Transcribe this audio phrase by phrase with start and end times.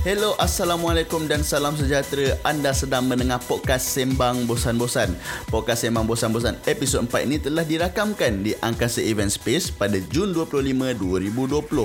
[0.00, 2.32] Hello, Assalamualaikum dan salam sejahtera.
[2.40, 5.12] Anda sedang mendengar podcast Sembang Bosan-Bosan.
[5.52, 10.96] Podcast Sembang Bosan-Bosan episod 4 ini telah dirakamkan di Angkasa Event Space pada Jun 25,
[10.96, 11.84] 2020.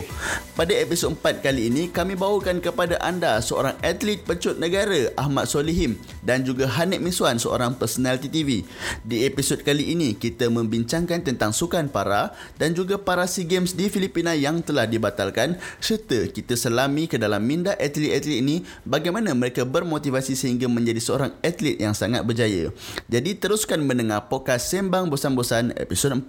[0.56, 6.00] Pada episod 4 kali ini, kami bawakan kepada anda seorang atlet pecut negara Ahmad Solihim
[6.24, 8.64] dan juga Hanif Miswan, seorang personality TV.
[9.04, 13.92] Di episod kali ini, kita membincangkan tentang sukan para dan juga para SEA Games di
[13.92, 18.56] Filipina yang telah dibatalkan serta kita selami ke dalam minda atlet-atlet ini
[18.86, 22.70] bagaimana mereka bermotivasi sehingga menjadi seorang atlet yang sangat berjaya.
[23.10, 26.22] Jadi teruskan mendengar podcast Sembang Bosan-Bosan episod 4.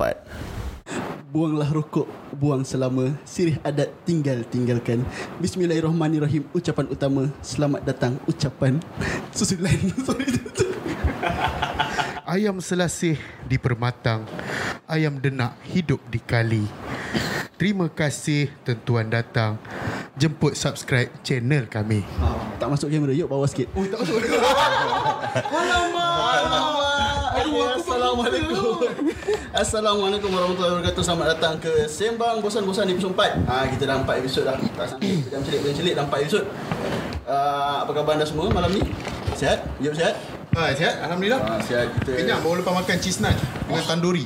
[1.36, 5.04] Buanglah rokok, buang selama, sirih adat tinggal tinggalkan.
[5.42, 6.48] Bismillahirrahmanirrahim.
[6.56, 8.80] Ucapan utama, selamat datang ucapan
[9.36, 9.76] susulan.
[10.06, 10.32] Sorry.
[12.26, 14.26] Ayam selasih di permatang
[14.90, 16.66] Ayam denak hidup di kali
[17.54, 19.62] Terima kasih tentuan datang
[20.18, 23.70] Jemput subscribe channel kami Ah, tak masuk kamera, yuk bawa sikit.
[23.78, 24.18] Oh tak masuk
[25.54, 26.26] Alamak.
[27.46, 28.74] Okay, Assalamualaikum.
[29.54, 31.02] Assalamualaikum warahmatullahi wabarakatuh.
[31.06, 33.46] Selamat datang ke Sembang Bosan-Bosan episod 4.
[33.46, 34.58] Ah kita dah 4 episod dah.
[34.74, 36.42] Tak sampai jam celik jam celik dah 4 episod.
[37.22, 38.82] Ah apa khabar anda semua malam ni?
[39.38, 39.62] Sihat?
[39.78, 40.35] Yuk sihat?
[40.56, 40.94] Ha, Sihat?
[41.04, 41.40] Alhamdulillah.
[41.42, 41.86] Ah sihat.
[41.94, 42.10] Kita.
[42.16, 44.24] Kenyang baru lepas makan cheese naan Dengan tanduri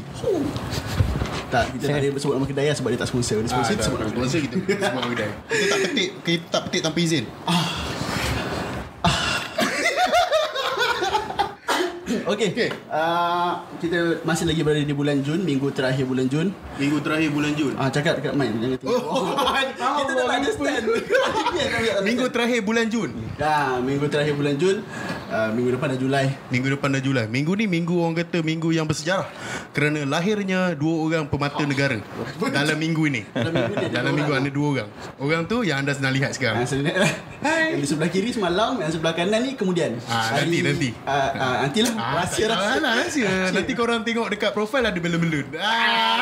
[1.50, 3.42] Tak, kita tak boleh sebut nama kedai lah sebab dia tak sponsor.
[3.42, 5.30] Dia sponsor Ah, sebut dah, nama Sponsor kita Semua kedai.
[5.50, 7.24] Kita tak petik Kita tak petik tanpa izin
[12.33, 12.48] Okey.
[12.50, 12.69] Okey.
[12.86, 16.50] Uh, kita masih lagi berada di bulan Jun, minggu terakhir bulan Jun.
[16.77, 19.00] Minggu terakhir bulan Jun Ah cakap dekat mic jangan tinggal.
[19.00, 19.36] Oh,
[19.77, 20.84] kita dah tak ada stand.
[22.06, 24.81] Minggu terakhir bulan Jun Dah, minggu terakhir bulan Jun.
[25.31, 26.27] Uh, minggu depan dah Julai.
[26.48, 29.31] Minggu depan dah Julai Minggu ni minggu orang kata Minggu yang bersejarah
[29.70, 32.03] Kerana lahirnya Dua orang pemata negara
[32.58, 34.42] Dalam minggu ini Dalam minggu ni ada Dalam dua minggu orang.
[34.42, 34.88] ada dua orang
[35.22, 37.11] Orang tu yang anda sedang lihat sekarang Yang sebenarnya
[37.70, 40.88] Yang di sebelah kiri semalam Yang sebelah kanan ni kemudian Ah, nanti, nanti.
[41.06, 43.28] uh, uh, Nantilah Ah, Rahsia rahsia lah, rahsia.
[43.53, 45.53] Nanti korang tengok dekat profil ada belun-belun.
[45.61, 46.16] Ah.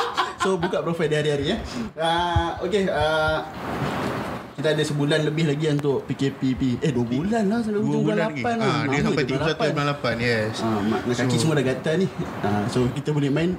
[0.40, 1.56] So buka profil dia hari-hari ya
[2.00, 3.44] uh, Okay uh,
[4.60, 8.40] kita ada sebulan lebih lagi untuk PKPP Eh dua bulan lah Sampai Dua bulan lagi.
[8.40, 10.20] 8 lah Ah, dia sampai je 31 bulan 8.
[10.20, 10.54] Yes.
[10.60, 12.06] Ah, mak, so, kaki semua dah gatal ni.
[12.44, 13.50] Ah, so kita boleh main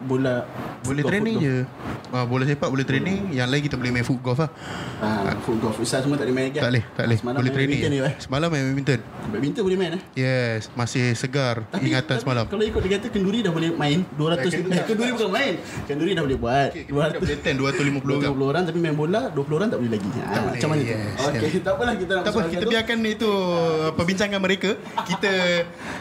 [0.00, 0.42] bola
[0.82, 1.56] Boleh training je.
[2.08, 3.30] Ah, bola sepak boleh training.
[3.30, 4.50] Yang lain kita boleh main foot golf lah.
[4.98, 5.76] Ah, foot golf.
[5.78, 6.58] Ustaz semua tak boleh main lagi.
[6.58, 7.18] Tak boleh, tak boleh.
[7.18, 7.78] Semalam Boleh training.
[7.78, 8.14] badminton ni, eh.
[8.18, 9.00] Semalam main badminton.
[9.28, 10.02] Badminton boleh main eh.
[10.16, 12.44] Yes, masih segar ingatan tapi semalam.
[12.48, 15.54] Kalau ikut dia kata kenduri dah boleh main 200 Eh, kenduri- eh, kenduri bukan main.
[15.88, 16.68] Kenduri dah boleh buat.
[16.70, 17.68] Okay, kita boleh attend 250
[18.10, 18.32] orang.
[18.32, 20.08] 250 orang tapi main bola 20 orang tak boleh lagi.
[20.10, 20.88] Ha, Tak boleh, macam mana tu?
[20.88, 24.70] yes, Okey, tak apalah kita nak Tak apa, kita biarkan itu uh, perbincangan mereka.
[25.04, 25.32] Kita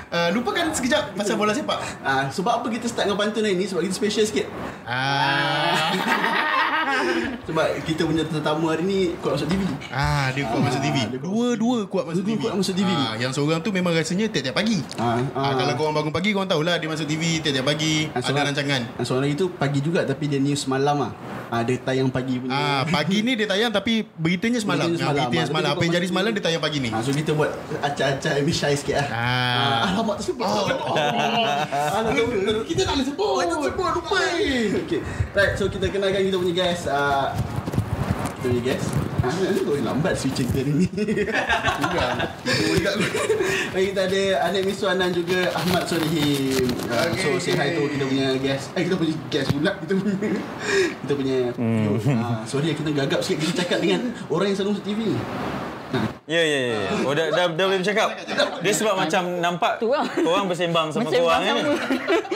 [0.09, 1.79] uh, lupakan sekejap pasal bola sepak.
[2.01, 3.67] Ah, sebab apa kita start dengan pantun hari ni?
[3.67, 4.47] Sebab kita special sikit.
[4.87, 5.91] Ah,
[7.43, 9.61] Sebab kita punya tetamu hari ni kuat masuk TV.
[9.89, 10.97] ah dia kuat masuk TV.
[11.17, 12.39] Dua-dua kuat masuk TV.
[12.41, 12.89] kuat masuk TV.
[12.89, 14.79] Ah, yang seorang tu memang rasanya tiap-tiap pagi.
[14.95, 15.53] Ah, Ah, ah.
[15.55, 18.81] kalau korang bangun pagi korang tahulah dia masuk TV tiap-tiap pagi Ah, ada seorang- rancangan.
[18.93, 21.11] Ah, Seorang lagi tu pagi juga tapi dia news malam ah.
[21.47, 22.51] Ah, dia tayang pagi punya.
[22.51, 24.91] Ah pagi ni dia tayang tapi beritanya semalam.
[24.91, 25.23] Beritanya Beritanya semalam.
[25.23, 25.31] semalam.
[25.31, 25.63] Yang Ah, semalam.
[25.65, 26.89] tapi Apa yang jadi semalam dia tayang pagi ni.
[26.89, 27.49] Ah, so kita buat
[27.81, 29.07] acah-acah Amy Shai sikit ah.
[29.07, 29.15] Ah.
[29.17, 30.43] Ah, alamak tersebut.
[30.47, 30.67] Oh.
[30.97, 33.31] Ah, nak tahu, ter- kita tak boleh sebut.
[33.39, 34.17] Kita sebut lupa.
[34.17, 34.99] Okay.
[35.33, 36.76] Right, so kita kenalkan kita punya guest.
[36.85, 37.33] Ah,
[38.37, 38.85] kita punya guest.
[39.17, 40.85] Ah, ni kau lambat switch kita ni.
[40.85, 42.17] Kurang.
[43.73, 46.69] Baik, kita ada Anik Miswan dan juga Ahmad Solihim.
[46.85, 47.81] Uh, Okay, so say hi okay.
[47.81, 48.65] tu kita punya guest.
[48.77, 50.15] Eh kita punya guest pula kita punya
[51.01, 51.93] kita punya view.
[52.13, 55.01] Uh, sorry kita gagap sikit kita cakap dengan orang yang selalu masuk TV.
[56.27, 56.79] Ya, ya, ya.
[57.07, 58.11] Oh, dah, dah, dah boleh bercakap.
[58.59, 60.03] Dia sebab macam nampak Tu lah.
[60.03, 61.55] korang bersembang sama Bersembang korang sama.
[61.55, 61.71] ni.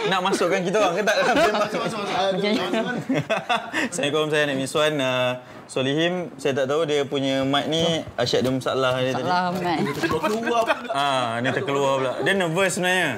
[0.07, 1.61] Nak masukkan kita orang ke tak dalam sembang?
[1.61, 2.51] Aduh,
[3.91, 4.93] Assalamualaikum, saya Anik Miswan.
[4.95, 5.31] Uh,
[5.67, 9.23] Solihim, saya tak tahu dia punya mic ni asyik ada masalah dia tadi.
[9.25, 9.79] Salah Mat.
[10.07, 10.91] keluar pula.
[10.93, 12.13] Ah, ni terkeluar pula.
[12.21, 13.09] Dia nervous sebenarnya.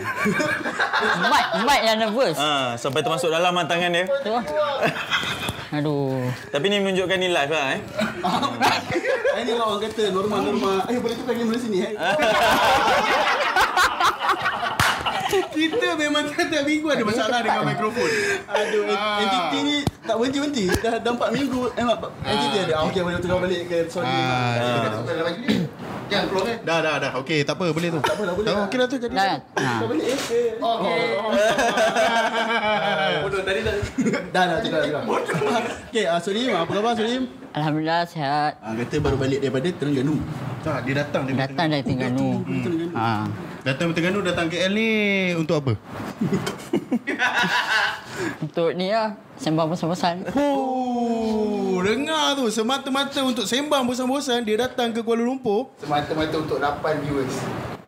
[1.27, 2.37] Mat, Mat yang nervous.
[2.37, 4.05] Ah, sampai termasuk dalam ah, tangan dia.
[4.05, 4.33] Tu.
[5.73, 6.29] Aduh.
[6.53, 7.81] Tapi ni menunjukkan ni live lah eh.
[9.41, 10.85] Ini lah orang kata norma-norma.
[10.85, 11.91] Eh boleh tukar kamera sini eh.
[15.33, 18.07] Kita memang tiap-tiap minggu ada masalah dengan mikrofon.
[18.45, 19.19] Aduh, Ah.
[19.19, 20.63] entity ni tak berhenti-henti.
[20.77, 21.59] Dah, dah 4 minggu.
[21.71, 22.73] Eh, mak, entity ada.
[22.75, 24.05] Ah, okey, boleh tukar balik ke sorry.
[24.05, 24.53] Ah,
[26.03, 26.57] Jangan keluar eh.
[26.61, 27.11] Dah, dah, dah.
[27.17, 27.65] Okey, tak apa.
[27.71, 27.99] Boleh tu.
[27.99, 28.63] Tak apa lah, boleh lah.
[28.67, 29.13] Okey dah tu jadi.
[29.13, 29.35] Dah.
[29.55, 29.63] Ha.
[29.73, 30.19] Tukar balik eh.
[30.19, 30.41] ke?
[30.61, 31.03] Okey.
[33.23, 33.75] Bodoh tadi dah.
[34.29, 35.03] Dah dah tukar tukar.
[35.89, 37.23] Okey, ah Solim, apa khabar Solim?
[37.53, 38.53] Alhamdulillah sihat.
[38.59, 40.15] Ah kata baru balik daripada Terengganu.
[40.61, 41.23] Tak, dia datang.
[41.25, 42.29] Dia Datang dari Terengganu.
[42.43, 42.87] Terengganu.
[42.93, 43.09] Ha.
[43.63, 44.89] Datang dari Terengganu, datang KL ni
[45.39, 45.79] untuk apa?
[48.43, 49.15] Untuk ni lah.
[49.39, 50.35] Sembang pesan-pesan.
[50.35, 57.01] Oh, dengar tu semata-mata untuk sembang bosan-bosan dia datang ke Kuala Lumpur semata-mata untuk 8
[57.07, 57.33] viewers.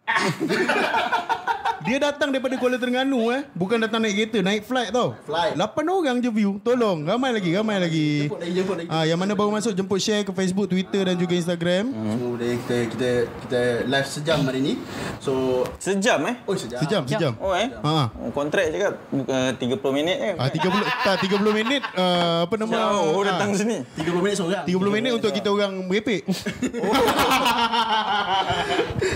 [1.86, 3.46] Dia datang daripada Kuala Terengganu eh.
[3.54, 5.14] Bukan datang naik kereta, naik flight tau.
[5.22, 5.54] Flight.
[5.54, 6.58] 8 orang je view.
[6.66, 8.26] Tolong, ramai lagi, ramai lagi.
[8.26, 8.90] Jemput lagi, jemput lagi.
[8.90, 11.94] Ah, yang mana baru masuk jemput share ke Facebook, Twitter dan juga Instagram.
[11.94, 14.74] Semua boleh kita kita kita live sejam hari ni.
[15.22, 16.42] So Sejam eh?
[16.50, 16.82] oh sejam.
[16.82, 17.38] Sejam, sejam.
[17.38, 17.70] Oh eh?
[17.70, 18.10] Ha.
[18.18, 18.94] Oh, kontrak cakap
[19.30, 20.32] uh, 30 minit je.
[20.42, 22.74] Ah 30 tak 30 minit uh, apa nama?
[22.74, 23.86] Jauh ah, datang sini.
[23.94, 24.66] 30 minit seorang.
[24.66, 26.26] 30 minit untuk kita orang merepek.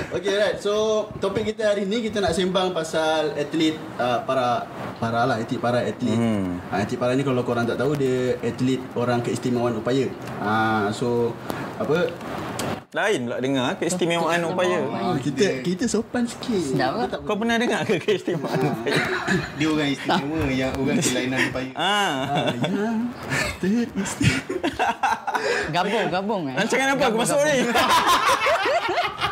[0.09, 0.73] Okay right So
[1.19, 4.65] topik kita hari ni Kita nak sembang pasal Atlet uh, Para
[4.97, 6.71] Para lah Atlet para atlet hmm.
[6.71, 10.07] uh, Atlet para ni Kalau korang tak tahu Dia atlet Orang keistimewaan upaya
[10.41, 11.35] uh, So
[11.77, 12.11] Apa
[12.89, 14.81] Lain pula dengar keistimewaan upaya.
[14.81, 16.97] uh, Kita Kita sopan sikit Sedap?
[16.97, 18.97] Kita tak Kau pernah dengar ke keistimewaan upaya?
[19.61, 21.71] Dia orang istimewa yang orang kelainan upaya.
[21.77, 22.49] Ah.
[22.65, 22.97] Yang
[23.61, 24.73] teristimewa
[25.69, 26.55] Gabung, gabung eh.
[26.57, 27.57] Rancangan apa aku masuk ni?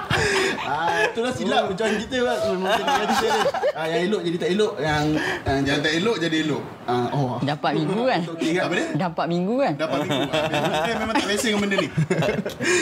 [0.59, 3.41] Ah, itulah silap Macam kita lah kita jadi kita ni.
[3.71, 5.05] ah, Yang elok jadi tak elok Yang
[5.45, 6.63] Yang, Yang tak elok jadi elok.
[6.85, 8.21] ah, Oh Dapat minggu kan?
[8.21, 8.87] Kan Apa dia?
[8.97, 9.73] Dapat minggu kan?
[9.75, 10.29] Dapat minggu.
[10.29, 11.89] Ah, Dia memang tak biasa dengan benda ni.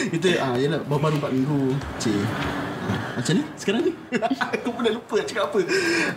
[0.09, 1.61] Kita ah yalah baru baru 4 minggu.
[1.97, 2.23] Cik.
[3.25, 3.92] Macam ni sekarang ni.
[4.54, 5.60] Aku pun dah lupa nak cakap apa.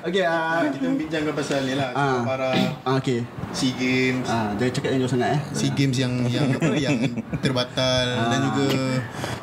[0.04, 1.88] Okey ah Kita membincangkan pasal ni lah.
[1.96, 2.20] Ah.
[2.20, 2.52] Para
[2.84, 3.24] ah okey.
[3.48, 4.28] SEA Games.
[4.28, 5.40] Ah jangan cakap yang jauh sangat eh.
[5.56, 6.96] SEA Games yang yang apa yang
[7.40, 8.68] terbatal dan juga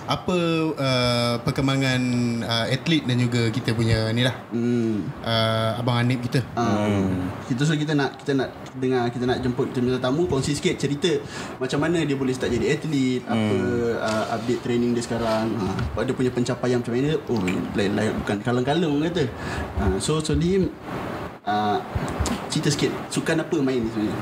[0.05, 0.37] apa
[0.77, 2.01] uh, perkembangan
[2.45, 5.09] uh, atlet dan juga kita punya ni lah Hmm.
[5.25, 6.45] uh, abang Anip kita.
[6.53, 6.85] Ah,
[7.49, 10.77] Kita so kita nak kita nak dengar kita nak jemput kita punya tamu kongsi sikit
[10.77, 11.09] cerita
[11.57, 13.55] macam mana dia boleh start jadi atlet, apa
[13.97, 17.17] uh, update training dia sekarang, ha, apa dia punya pencapaian macam mana.
[17.25, 17.41] Oh,
[17.73, 19.23] lain-lain bukan kalung-kalung kata.
[19.77, 20.65] Ha, so so dia
[21.43, 21.77] uh,
[22.47, 24.17] cerita sikit sukan apa main ni sebenarnya?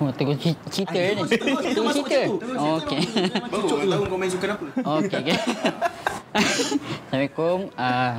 [0.00, 0.34] Oh, tengok
[0.66, 1.14] cerita Ah, ni.
[1.14, 2.20] terus, terus, Tengok cerita.
[2.26, 3.00] Terus Oh, kita okey.
[3.46, 4.66] Baru orang tahu kau main sukan apa.
[4.98, 5.36] Okey, okey.
[6.32, 7.58] Assalamualaikum.
[7.76, 8.14] Uh,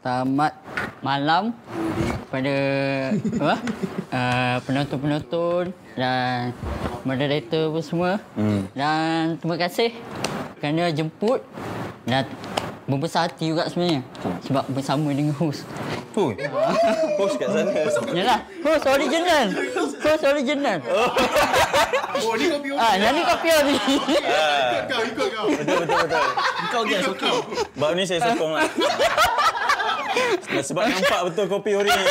[0.00, 0.52] selamat
[1.00, 1.42] malam
[2.28, 2.56] pada
[3.12, 3.54] apa?
[4.08, 6.54] Uh, penonton-penonton dan
[7.02, 8.12] moderator pun semua.
[8.32, 8.64] Hmm.
[8.72, 9.90] Dan terima kasih
[10.56, 11.42] kerana jemput
[12.06, 12.24] dan
[12.84, 14.02] membesar hati juga sebenarnya
[14.42, 15.62] sebab bersama dengan host.
[16.12, 16.36] Hui.
[17.18, 17.72] Host kat sana.
[18.12, 19.46] Yalah, host original.
[19.96, 20.78] Host original.
[22.12, 23.74] Oh ni kopi Ah, yang ni kopi ni.
[24.84, 25.46] kau ikut kau.
[25.48, 26.24] Betul betul betul.
[26.68, 27.32] Kau guys okey.
[27.74, 28.68] Bab ni saya sokong lah.
[30.60, 32.06] Sebab nampak betul kopi ori ni.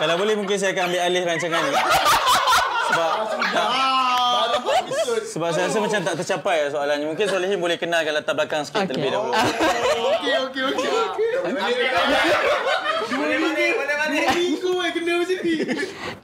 [0.00, 1.72] Kalau boleh mungkin saya akan ambil alih rancangan ni.
[2.88, 3.12] Sebab
[3.52, 3.68] tak,
[5.24, 7.06] sebab saya rasa macam tak tercapai lah soalannya.
[7.10, 8.88] Mungkin Solihin boleh kenalkan latar belakang sikit Okey.
[8.92, 9.32] terlebih dahulu.
[9.34, 10.88] Okey okey okey.
[13.10, 13.70] Boleh boleh.
[14.10, 15.54] Minggu eh kena macam ni.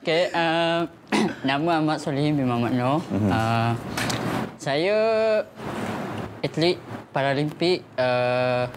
[0.02, 0.80] Okay, uh,
[1.48, 3.02] nama Ahmad Solihin bin Muhammad Noor.
[3.10, 3.72] Uh,
[4.58, 4.98] saya
[6.42, 6.78] atlet
[7.10, 8.68] Paralimpik uh,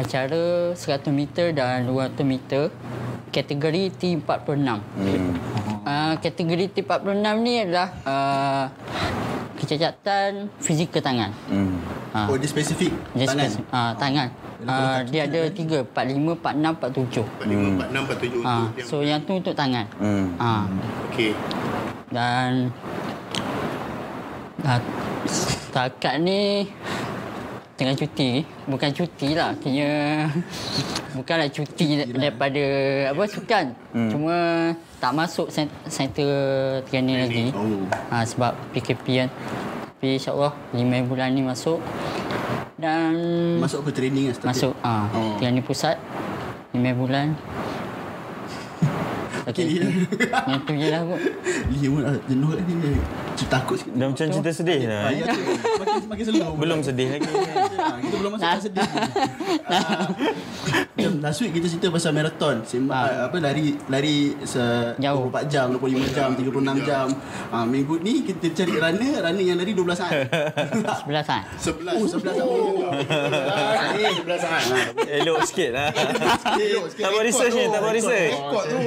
[0.00, 2.72] acara 100 meter dan 200 meter
[3.30, 4.58] kategori T46.
[4.58, 5.34] Hmm.
[5.80, 7.08] Uh, kategori T46
[7.40, 8.64] ni adalah uh,
[9.56, 11.30] kecacatan fizikal tangan.
[11.46, 11.80] Hmm.
[12.10, 13.48] Uh, Oh dia spesifik dia tangan.
[13.48, 14.28] spesifik- ah, tangan.
[14.60, 17.24] Uh, dia ada tiga, 45, 46, 47.
[17.40, 19.86] 45 46 47 Ah, untuk yang so yang tu untuk tangan.
[19.96, 20.26] Hmm.
[20.36, 20.64] Ah,
[21.08, 21.32] okey.
[22.10, 22.68] dan
[24.58, 24.82] dah,
[25.24, 26.66] setakat ni
[27.74, 28.44] tengah cuti.
[28.66, 29.56] Bukan cuti lah.
[29.56, 30.28] Kira
[31.14, 32.64] bukanlah cuti daripada
[33.08, 33.64] apa sukan.
[33.94, 34.10] Hmm.
[34.10, 34.36] Cuma
[35.00, 35.48] tak masuk
[35.88, 36.30] center
[36.92, 37.44] training lagi.
[37.56, 37.88] Oh.
[38.12, 39.28] Ha, sebab PKP kan.
[39.96, 41.80] Tapi insyaAllah 5 bulan ni masuk.
[42.76, 43.12] Dan
[43.60, 44.34] Masuk apa training kan?
[44.36, 44.48] started?
[44.52, 45.04] masuk Oh.
[45.16, 45.36] oh.
[45.40, 45.96] training pusat
[46.76, 47.32] 5 bulan.
[49.46, 49.64] Okey.
[49.80, 51.20] Yang tu je lah kot.
[51.70, 52.74] Dia pun jenuh kat ni.
[53.32, 53.92] Dia takut sikit.
[53.94, 55.00] Dah macam cerita sedih dah.
[55.00, 55.40] Ah, ya tu.
[55.80, 56.52] Makin makin slow.
[56.60, 57.30] Belum sedih lagi.
[57.76, 58.88] Ah, kita belum masuk sedih.
[59.70, 60.02] Ah,
[60.90, 62.60] Macam last week kita cerita pasal marathon.
[62.90, 64.58] Apa lari lari se
[64.98, 65.30] Jauh.
[65.30, 67.06] 24 jam, 25 jam, 36 jam.
[67.48, 70.12] Ah minggu ni kita cari runner, runner yang lari 12 saat.
[70.98, 71.44] Sebelah saat.
[71.56, 72.44] 11 Oh, 11 saat.
[72.44, 72.90] Oh.
[73.94, 74.62] Eh 11 saat.
[75.22, 75.88] Elok sikit lah.
[76.52, 77.02] Elok sikit.
[77.02, 78.34] Tak buat research ni, tak buat research.
[78.34, 78.80] Rekod tu.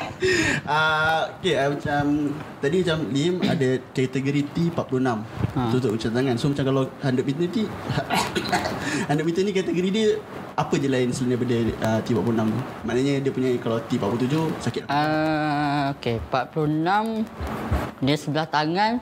[0.70, 2.30] Ah, okay, ah, macam
[2.60, 5.00] tadi macam Lim ada kategori T46.
[5.56, 5.60] Ha.
[5.72, 6.34] Tu untuk ucapan tangan.
[6.36, 7.64] So macam kalau 100 meter ni
[9.10, 10.06] 100 meter ni kategori dia
[10.54, 11.56] apa je lain selain daripada
[11.88, 12.60] uh, T46 tu?
[12.84, 14.82] Maknanya dia punya kalau T47 sakit.
[14.86, 18.92] Uh, okay, 46 dia sebelah tangan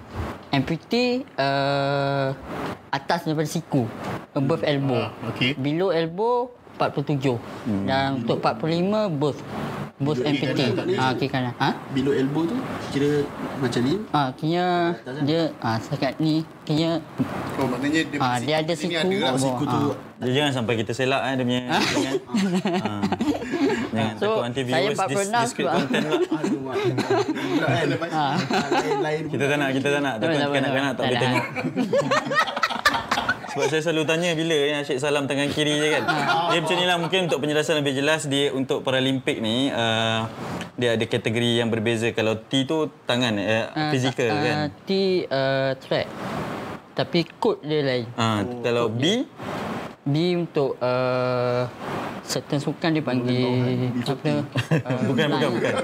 [0.54, 2.32] amputee uh,
[2.88, 3.84] atas daripada siku
[4.32, 5.02] above elbow.
[5.02, 5.58] Ah, okey.
[5.58, 7.36] Below elbow 47.
[7.66, 7.84] Hmm.
[7.84, 9.18] Dan untuk 45
[9.98, 10.18] both.
[10.18, 10.46] Bos empty.
[10.94, 11.52] Ah, kiri kanan.
[11.56, 11.70] Ha?
[11.90, 12.56] Below elbow tu
[12.90, 13.26] kira
[13.58, 13.94] macam ni.
[14.10, 17.02] Ah, kira dia ah sekat ni kira
[17.56, 18.94] Oh maknanya dia ah dia ada siku.
[18.94, 19.32] lah.
[19.32, 19.80] Oh, siku tu.
[20.18, 21.62] Dia jangan sampai kita selak eh dia punya.
[21.68, 22.14] Jangan.
[22.78, 22.92] Ha.
[23.88, 25.72] Jangan So, takut nanti saya viewers dis, 46 discreet pula.
[25.74, 26.18] content pula.
[26.38, 26.76] Aduh mak.
[28.08, 28.36] Kan.
[28.68, 29.22] Lain-lain.
[29.26, 30.14] Kita tak nak, kita tak nak.
[30.18, 31.22] Takut Tak nak, kanak-kanak tak tak boleh nak.
[31.24, 31.44] tengok.
[33.48, 36.02] Sebab saya selalu tanya bila yang Syed Salam tangan kiri je kan.
[36.52, 40.28] Dia macam ni lah mungkin untuk penjelasan lebih jelas dia untuk Paralimpik ni uh,
[40.76, 42.12] dia ada kategori yang berbeza.
[42.12, 44.56] Kalau T tu tangan uh, Ah, fizikal ah, kan.
[44.84, 44.90] T
[45.26, 46.06] uh, track.
[46.94, 48.06] Tapi kod dia lain.
[48.18, 49.24] Ah, kalau B
[50.08, 51.68] B untuk uh,
[52.24, 54.28] certain sukan dia panggil apa?
[54.72, 55.74] Uh, bukan bukan bukan.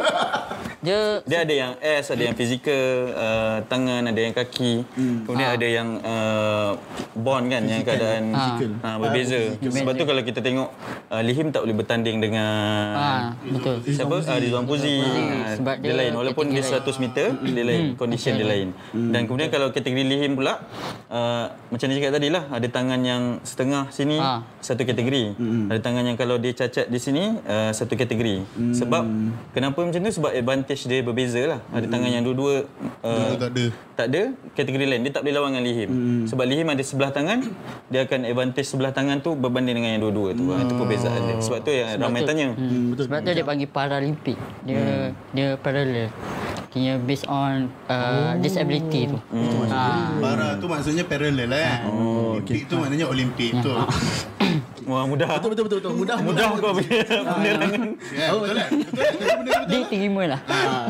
[0.85, 4.85] Dia Dia ada yang S, ada yang fizikal, uh, tangan, ada yang kaki.
[5.25, 6.76] Kemudian ada yang uh,
[7.17, 8.71] bond kan, yang keadaan Fizikal.
[8.85, 9.41] uh, berbeza.
[9.64, 10.69] Sebab tu kalau kita tengok
[11.09, 12.53] uh, Lihim tak boleh bertanding dengan
[12.93, 13.81] ah betul.
[13.83, 14.21] siapa?
[14.21, 15.00] Uh, Rizwan Puzi.
[15.00, 16.12] Ah, Sebab dia, dia lain.
[16.12, 17.85] Walaupun dia kategori 100 meter, dia lain.
[17.97, 18.69] Condition dia lain.
[18.93, 20.61] Dan kemudian kalau kategori Lihim pula,
[21.09, 24.45] uh, macam dia cakap tadi lah, ada tangan yang setengah sini, Ah.
[24.61, 25.33] satu kategori.
[25.73, 28.45] Ada tangan yang kalau dia cacat di sini, uh, satu kategori.
[28.76, 29.03] Sebab,
[29.57, 30.12] kenapa macam tu?
[30.12, 31.61] Sebab advantage dia berbeza lah.
[31.71, 32.66] Ada tangan yang dua-dua
[33.00, 33.64] uh, tak ada.
[33.95, 35.00] tak ada kategori lain.
[35.07, 35.88] Dia tak boleh lawan dengan Lihim.
[36.26, 37.38] Sebab Lihim ada sebelah tangan,
[37.87, 40.50] dia akan advantage sebelah tangan tu berbanding dengan yang dua-dua tu.
[40.50, 41.37] Itu perbezaan dia.
[41.38, 42.47] Sebab tu yang ramai tu- tanya.
[42.52, 44.38] Hmm, Sebab tu dia panggil Paralimpik.
[44.62, 46.11] Dia dia parallel.
[46.69, 49.19] Kira based on uh, disability tu.
[49.71, 50.11] Ah.
[50.19, 51.87] Para tu maksudnya parallel lah.
[51.87, 53.71] Oh, Olimpik tu maknanya Olimpik tu.
[54.85, 55.26] Wah, mudah.
[55.41, 55.93] Betul betul betul betul.
[55.97, 57.88] Mudah Mudah kau punya penerangan.
[58.12, 58.67] Ya, betul kan?
[59.41, 59.62] Betul.
[59.64, 60.41] Dia terima lah.
[60.45, 60.85] Ah,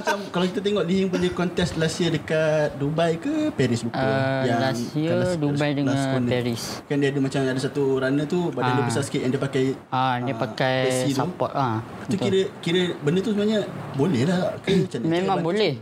[0.00, 3.98] macam kalau kita tengok Hing punya contest last year dekat Dubai ke Paris lupa.
[3.98, 6.30] Uh, last year kan Dubai dengan corner.
[6.30, 6.62] Paris.
[6.86, 8.88] Kan dia ada macam ada satu runner tu badan dia Ah.
[8.88, 10.78] besar sikit yang dia pakai Ah, dia ah, pakai
[11.10, 11.82] support ah.
[12.06, 14.98] Tu kira kira benda tu sebenarnya boleh lah ke macam?
[15.04, 15.72] Memang Kan boleh.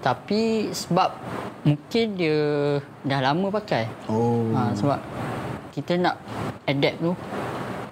[0.00, 1.12] Tapi sebab
[1.60, 2.40] mungkin dia
[3.04, 3.84] dah lama pakai.
[4.08, 4.48] Oh.
[4.56, 4.96] Ha, sebab
[5.70, 6.18] kita nak
[6.64, 7.12] adapt tu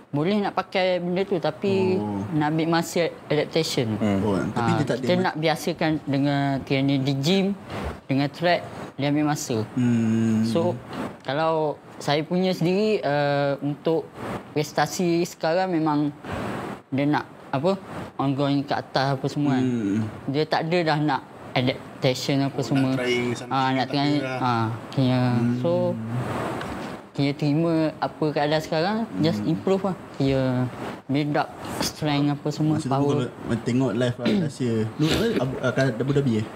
[0.08, 2.25] boleh nak pakai benda tu tapi Oh.
[2.32, 3.92] nak ambil masa adaptation.
[4.00, 4.18] Hmm.
[4.25, 7.52] Oh, tapi Ha, dia tak kita nak biasakan dengan kira di gym
[8.08, 8.64] dengan track
[8.97, 9.68] dia ambil masa.
[9.76, 10.49] Hmm.
[10.49, 10.73] So
[11.23, 14.08] kalau saya punya sendiri uh, untuk
[14.56, 16.08] prestasi sekarang memang
[16.88, 17.76] dia nak apa
[18.16, 19.64] ongoing ke atas apa semua kan.
[19.68, 19.99] Hmm.
[20.32, 22.97] Dia tak ada dah nak adaptation apa semua.
[22.97, 24.38] trying something Ah nak try ada lah.
[24.40, 25.23] ah kira
[25.61, 25.92] so
[27.18, 29.96] kira terima apa keadaan sekarang just improve lah.
[30.14, 30.70] Kira
[31.10, 31.50] build up
[31.82, 34.87] strength apa semua Masa tu power kalau tengok live lah last year.
[35.02, 36.46] Lu eh, Abu, uh, kat Abu Dhabi eh?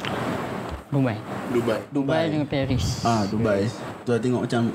[0.93, 1.19] Dubai.
[1.51, 1.81] Dubai.
[1.91, 3.03] Dubai dengan Paris.
[3.03, 3.67] Ah, Dubai.
[4.07, 4.71] Tu tengok macam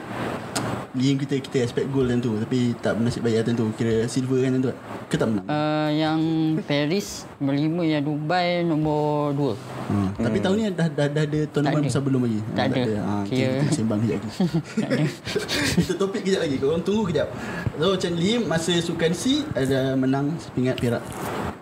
[0.97, 3.65] game kita kita expect goal kan tu tapi tak bernasib baik kan tu.
[3.73, 4.71] Kira silver kan tu.
[5.07, 5.45] Ke tak menang?
[5.45, 6.19] Uh, yang
[6.61, 9.53] Paris berlima yang Dubai nombor dua.
[9.87, 10.09] Hmm.
[10.13, 11.89] Tapi tahun ni dah dah, dah ada tournament Tak ada.
[11.93, 12.39] besar belum lagi?
[12.51, 12.81] Tak ada.
[12.97, 14.29] Ha, okay, Kira- kita sembang kejap lagi.
[15.77, 16.55] kita topik kejap lagi.
[16.57, 17.27] Korang tunggu kejap.
[17.75, 19.23] So macam Lim masa Sukan C
[19.53, 21.03] ada menang sepingat Perak.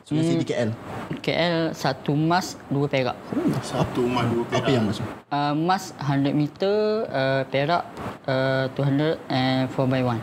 [0.01, 0.39] Sukan C Hmm.
[0.39, 0.70] di KL.
[1.18, 3.18] KL satu emas, dua perak.
[3.62, 4.62] Satu emas dua perak.
[4.62, 5.06] Apa yang masuk?
[5.27, 6.75] Uh, emas 100 meter,
[7.08, 7.84] uh, perak
[8.24, 10.20] uh, 200 and 4 by 1.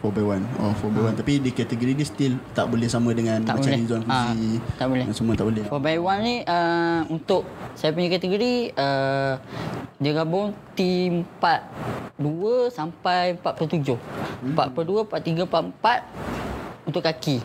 [0.00, 0.42] 4 by 1.
[0.58, 1.20] Oh 4 by 1.
[1.20, 3.78] Tapi di kategori dia still tak boleh sama dengan Tak macam boleh.
[3.78, 4.52] Rizwan Ah, Fuzi.
[4.74, 5.04] tak boleh.
[5.12, 5.64] Semua tak boleh.
[5.64, 9.34] 4 by 1 ni uh, untuk saya punya kategori uh,
[9.96, 12.18] dia gabung team 42
[12.68, 13.94] sampai 47.
[14.42, 14.58] Hmm.
[14.58, 16.02] 42, 43, 44
[16.84, 17.38] untuk kaki.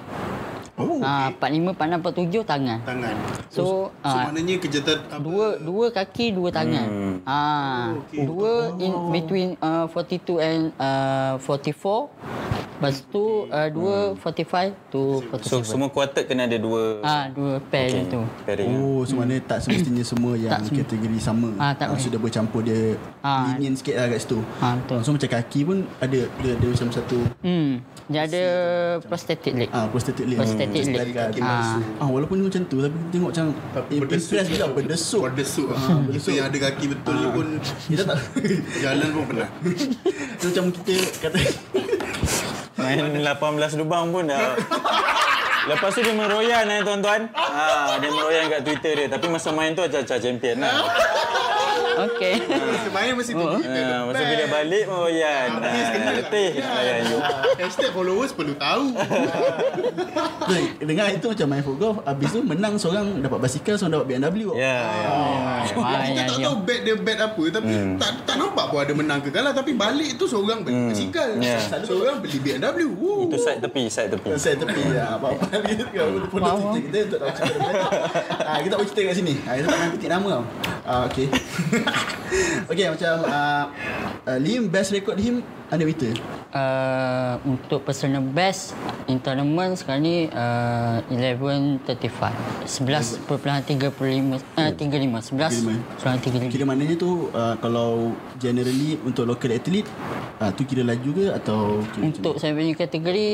[0.77, 1.57] Oh, Ah, okay.
[1.57, 2.79] 45, 46, 47 tangan.
[2.85, 3.15] Tangan.
[3.49, 5.17] So, so ah, maknanya kejutan apa?
[5.25, 6.85] Dua dua kaki, dua tangan.
[6.85, 7.15] Hmm.
[7.25, 8.29] Ah, okey.
[8.29, 12.77] dua in between uh, 42 and uh, 44.
[12.77, 15.49] Lepas tu uh, dua 45 to 47.
[15.49, 18.05] So semua quarter kena ada dua ah dua pair okay.
[18.05, 18.13] okay.
[18.13, 18.21] tu.
[18.45, 18.69] pairing.
[18.77, 21.57] Oh, so maknanya tak semestinya semua yang kategori sama.
[21.57, 22.05] Ah, tak boleh.
[22.05, 22.93] Sudah bercampur dia
[23.27, 23.51] Ah.
[23.51, 24.39] lenient sikit lah kat situ.
[24.57, 24.99] Ah betul.
[25.01, 27.71] So macam kaki pun ada dia ada macam satu Hmm,
[28.07, 28.43] dia ada
[29.03, 29.67] prosthetic leg.
[29.69, 30.37] ah prosthetic leg.
[30.37, 30.93] Prosthetic Hmm.
[30.93, 31.07] leg.
[31.11, 31.79] Kaki palsu.
[31.99, 35.21] Ah walaupun macam tu tapi tengok macam eh, berdesuk juga berdesuk.
[35.27, 35.67] Berdesuk.
[35.67, 36.31] Kita berdesuk.
[36.31, 37.47] yang ada kaki betul ni pun
[37.91, 38.17] Kita tak
[38.79, 39.49] jalan pun pernah.
[40.39, 41.37] so, macam kita kata
[42.79, 43.33] Main 18
[43.75, 44.53] lubang pun dah.
[45.67, 47.27] Lepas tu dia meroyan eh tuan-tuan.
[47.27, 49.07] Ha, dia meroyan kat Twitter dia.
[49.09, 50.71] Tapi masa main tu acah-acah champion lah.
[51.99, 52.33] Okey.
[52.45, 53.41] Masa main mesti tu.
[53.41, 55.49] Ah, masa bila balik mau Yan.
[55.57, 56.49] Ah, letih
[57.03, 57.17] you.
[57.57, 58.93] Hashtag followers perlu tahu.
[60.79, 64.55] Dengar itu macam main foot golf Habis tu menang seorang dapat basikal Seorang dapat BMW
[64.55, 65.11] Ya, ya.
[65.67, 66.45] Kita Main tak dia.
[66.47, 67.67] tahu bet dia bet apa Tapi
[67.99, 71.59] tak tak nampak pun ada menang ke kalah Tapi balik tu seorang beli basikal Ya.
[71.59, 73.27] Seorang beli BMW Woo.
[73.27, 74.29] Itu side tepi, side tepi.
[74.37, 75.43] Saya tepi ya, Apa-apa
[76.31, 76.71] pun Faham.
[76.71, 77.67] cerita kita Untuk tahu cerita.
[78.39, 80.43] Ah, Kita boleh cerita kat sini Ah, Kita tak main petik nama tau
[80.85, 81.27] Ah, Okay
[82.71, 83.65] Okay macam uh,
[84.27, 85.41] uh, Lim best record him
[85.71, 86.13] Under meter
[86.47, 88.71] Uh, untuk personal best
[89.11, 91.91] in tournament sekarang ni uh, 11.35
[92.63, 99.91] 11.35 uh, 35 11.35 Kira maknanya tu uh, Kalau generally Untuk local athlete
[100.39, 103.29] uh, Tu kira laju ke Atau kira Untuk saya punya kategori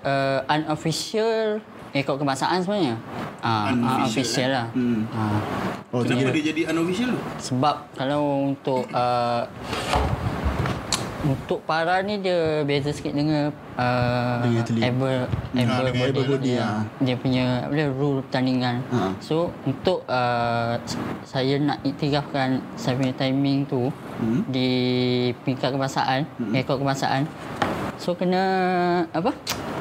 [0.00, 2.94] uh, unofficial rekod kebangsaan sebenarnya.
[3.40, 4.66] Ah, Unofficial, unofficial lah.
[4.72, 5.00] Hmm.
[5.10, 5.40] Ah,
[5.90, 7.20] Oh Kenapa dia jadi unofficial tu?
[7.42, 9.42] sebab kalau untuk uh,
[11.20, 16.80] untuk para ni dia beza sikit dengan uh, able able dengan body, body, dia, ah.
[16.96, 18.80] dia punya apa dia, rule pertandingan.
[18.88, 19.12] Ha.
[19.20, 20.80] So untuk uh,
[21.22, 24.44] saya nak iktirafkan saya punya timing tu Hmm.
[24.46, 24.68] di
[25.40, 27.24] peringkat kebangsaan, rekod kebangsaan.
[27.96, 28.44] So kena
[29.10, 29.32] apa?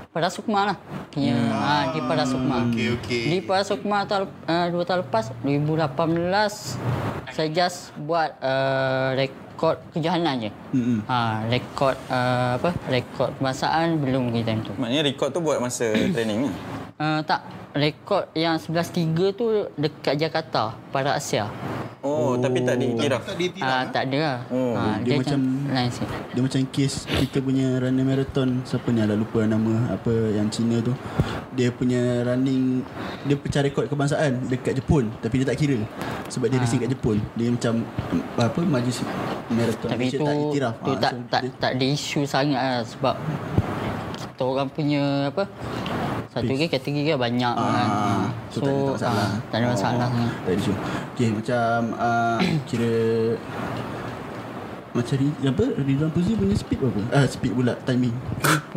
[0.09, 0.77] Pada Sukma lah.
[1.13, 2.65] Kena ha, di Pada Sukma.
[2.65, 3.23] Okey, okey.
[3.29, 10.49] Di Pada Sukma tahun uh, dua tahun lepas 2018 saya just buat uh, rekod kejohanan
[10.49, 10.51] je.
[10.73, 11.05] Mm-mm.
[11.05, 12.73] Ha, rekod uh, apa?
[12.89, 14.73] Rekod kebangsaan belum time tu.
[14.81, 16.51] Maknanya record tu buat masa training ni.
[16.99, 21.47] Uh, tak, rekod yang 11.3 tu dekat Jakarta, pada Asia.
[21.99, 23.23] Oh, tapi tak diiktiraf.
[23.23, 23.83] Tak dia Ah, tidak.
[23.89, 24.37] tak ada lah.
[24.49, 26.19] Oh, Ah, dia macam- lain sikit.
[26.31, 28.63] Dia macam kes kita punya running marathon.
[28.63, 28.99] Siapa ni?
[28.99, 30.91] Lah lupa nama Apa yang Cina tu.
[31.51, 32.87] Dia punya running
[33.21, 35.11] Dia pecah rekod kebangsaan Dekat Jepun.
[35.17, 35.75] Tapi dia tak kira
[36.27, 37.19] Sebab dia racing kat Jepun.
[37.33, 37.83] Dia macam
[38.37, 38.91] Apa Maju
[39.49, 39.89] marathon.
[39.89, 42.59] Tapi Malaysia tu tak iktiraf tu Ah, tak so tak dia- tak ada isu sangat
[42.61, 43.15] lah sebab
[44.15, 45.43] kita orang punya apa
[46.29, 47.89] satu lagi kategori kan banyak Ah, kan.
[48.47, 49.25] so tak ada masalah.
[49.25, 50.29] ah, tak ada masalah Oh.
[50.39, 50.73] Tak ada isu
[51.11, 52.37] Okay macam uh,
[52.69, 52.93] Kira
[54.89, 58.15] Macam ni Apa Ridwan Puzi punya speed berapa Ah speed pula Timing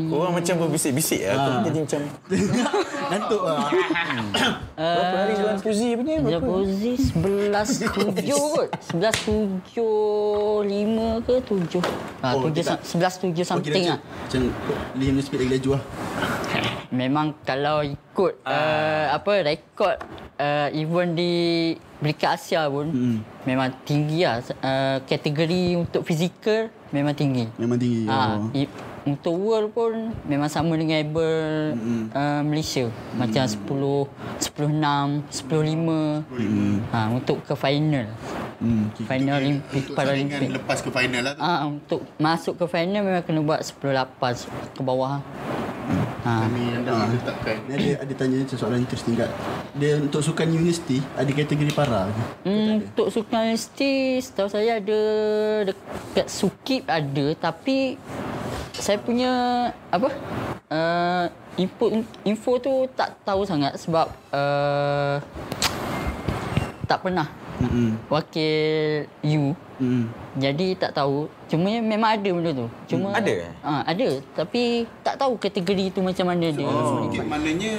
[0.09, 1.33] Orang macam berbisik-bisik lah.
[1.35, 1.63] Aku Ah.
[1.63, 2.01] jadi macam...
[3.11, 3.69] Ngantuk lah
[4.75, 6.15] Berapa hari jalan puzi punya?
[6.19, 6.47] Dia Berapa?
[6.55, 8.69] posisi 11 7 kot.
[8.91, 9.81] 11 7
[10.63, 11.81] 5 ke 7.
[12.21, 13.99] Ah, Oh, 7 dia tak- 11 7 Oh, kira something lah.
[13.99, 14.41] Macam
[14.95, 15.83] Liam punya speed lagi laju lah
[17.01, 17.81] Memang kalau
[18.13, 19.97] ikut uh, apa rekod
[20.37, 21.33] uh, even di
[21.97, 23.19] Berikat Asia pun Hmm.
[23.43, 24.45] memang tinggi lah.
[24.59, 27.49] Uh, kategori untuk fizikal memang tinggi.
[27.57, 28.53] Memang tinggi Ah, oh.
[28.53, 28.69] i,
[29.03, 32.05] untuk world pun memang sama dengan able Hmm.
[32.11, 32.85] uh, Malaysia.
[33.15, 34.13] Macam 10
[34.45, 35.65] 10 6, 10
[36.29, 36.93] 5.
[36.93, 38.13] Ha, untuk ke final.
[38.59, 39.05] Hmm, okay.
[39.09, 40.37] Final Olimpik Untuk Paralimpik.
[40.37, 41.41] saringan lepas ke final lah tu.
[41.41, 45.19] Ah, untuk masuk ke final memang kena buat 10 8 ke bawah.
[46.23, 46.47] Ha.
[46.47, 47.57] Kami yang dah ditetapkan.
[47.67, 49.27] Ni ada, ada tanya soalan interesting kat
[49.75, 52.23] Dia untuk sukan universiti Ada kategori para ke?
[52.47, 55.01] Hmm, untuk sukan universiti setahu saya ada
[55.67, 57.99] dekat Sukip ada tapi
[58.73, 59.33] saya punya
[59.91, 60.11] apa
[60.73, 61.27] uh,
[61.61, 65.21] info info tu tak tahu sangat sebab uh,
[66.89, 67.29] tak pernah
[67.61, 67.95] Hmm.
[68.09, 70.07] wakil you Hmm.
[70.39, 75.19] jadi tak tahu cuma memang ada benda tu cuma Hmm, ada ha, ada tapi tak
[75.19, 77.03] tahu kategori tu macam mana dia Oh.
[77.03, 77.73] Sukip maknanya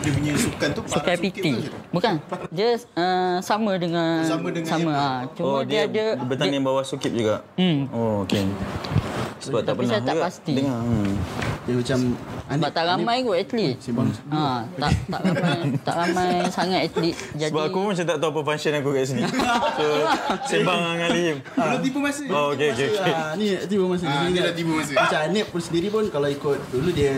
[0.00, 1.44] dia punya sukan tu sukip PT.
[1.44, 1.70] tu?
[1.90, 2.14] Bukan.
[2.48, 5.18] Dia uh, sama dengan Sama dengan sama ah.
[5.34, 7.44] Cuma Oh, dia, dia, ada bertanding bawah sukip juga?
[7.58, 7.84] Hmm.
[7.90, 8.46] Oh, okey.
[9.38, 10.52] Sebab tak Tapi pernah saya tak juga pasti.
[10.54, 10.80] dengar.
[10.80, 11.12] Hmm.
[11.60, 11.98] Dia macam
[12.50, 13.74] sebab tak ramai kot atlet.
[13.78, 14.42] Sembang Ha,
[14.74, 17.14] tak tak ramai tak ramai sangat atlet.
[17.32, 19.22] Jadi Sebab aku pun macam tak tahu apa function aku kat sini.
[19.70, 19.86] So,
[20.46, 21.36] sembang dengan Lim.
[21.46, 22.22] Belum tipu masa.
[22.26, 23.12] Oh, okey, okey, okey.
[23.12, 24.92] Ah, ni tiba masa Ah, ni dah tiba masa.
[24.92, 27.14] Macam Anip pun sendiri pun Kalau ikut Dulu dia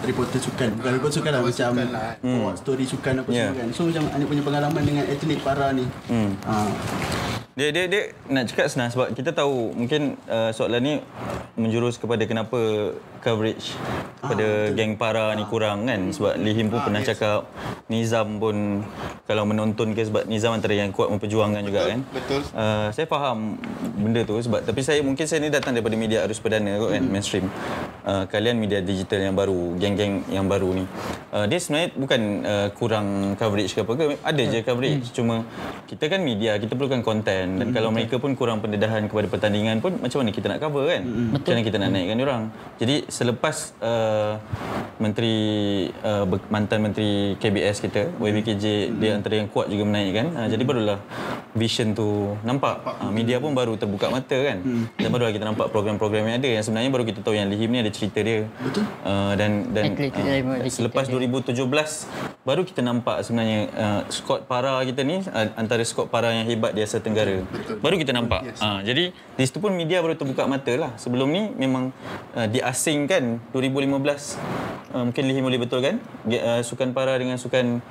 [0.00, 2.54] Reporter sukan Bukan reporter sukan lah Reporter Macam sukan lah.
[2.54, 3.48] Story sukan apa Yeah.
[3.48, 6.30] semua kan So macam Anip punya pengalaman Dengan atlet para ni Hmm.
[6.44, 6.68] ah,
[7.58, 10.94] Dia, dia, dia nak cakap senang sebab kita tahu mungkin uh, soalan ni
[11.58, 13.74] menjurus kepada kenapa coverage
[14.22, 16.14] pada geng para ni kurang kan?
[16.14, 17.50] Sebab Lihim pun pernah cakap
[17.90, 18.86] Nizam pun
[19.26, 22.00] kalau menonton ke sebab Nizam antara yang kuat memperjuangkan juga kan?
[22.14, 22.46] betul.
[22.54, 23.58] Uh, saya faham
[23.98, 27.02] benda tu sebab tapi saya mungkin saya ni datang daripada media arus perdana kot kan
[27.10, 27.50] mainstream.
[28.06, 30.86] Uh, kalian media digital yang baru geng-geng yang baru ni.
[31.34, 35.10] Uh, dia sebenarnya bukan uh, kurang coverage ke apa ke ada je coverage.
[35.10, 35.42] Cuma
[35.90, 39.96] kita kan media kita perlukan konten Dan kalau mereka pun kurang pendedahan kepada pertandingan pun
[39.96, 41.02] macam mana kita nak cover kan?
[41.32, 42.42] Macam mana kita nak naikkan orang?
[42.76, 44.36] Jadi selepas uh,
[44.98, 45.36] Menteri
[46.02, 48.64] uh, mantan Menteri KBS kita, YBKJ
[48.98, 50.34] dia antara yang kuat juga menaikkan.
[50.34, 50.98] Uh, jadi barulah
[51.54, 52.82] vision tu nampak.
[52.84, 54.58] Uh, media pun baru terbuka mata kan.
[54.98, 57.78] Dan barulah kita nampak program-program yang ada yang sebenarnya baru kita tahu yang Lihim ni
[57.80, 58.44] ada cerita dia.
[58.58, 58.84] Betul.
[59.06, 61.14] Uh, dan dan uh, selepas dia.
[61.14, 61.62] 2017
[62.42, 66.72] baru kita nampak sebenarnya uh, skot para kita ni uh, antara skot para yang hebat
[66.72, 67.37] di Asia Tenggara.
[67.82, 68.46] Baru kita nampak.
[68.46, 68.60] Yes.
[68.60, 70.94] Uh, jadi di situ pun media baru terbuka mata lah.
[70.96, 71.90] Sebelum ni memang
[72.34, 73.94] uh, diasingkan 2015
[74.94, 75.96] uh, mungkin Lihim boleh betul kan?
[76.26, 77.82] Uh, sukan para dengan sukan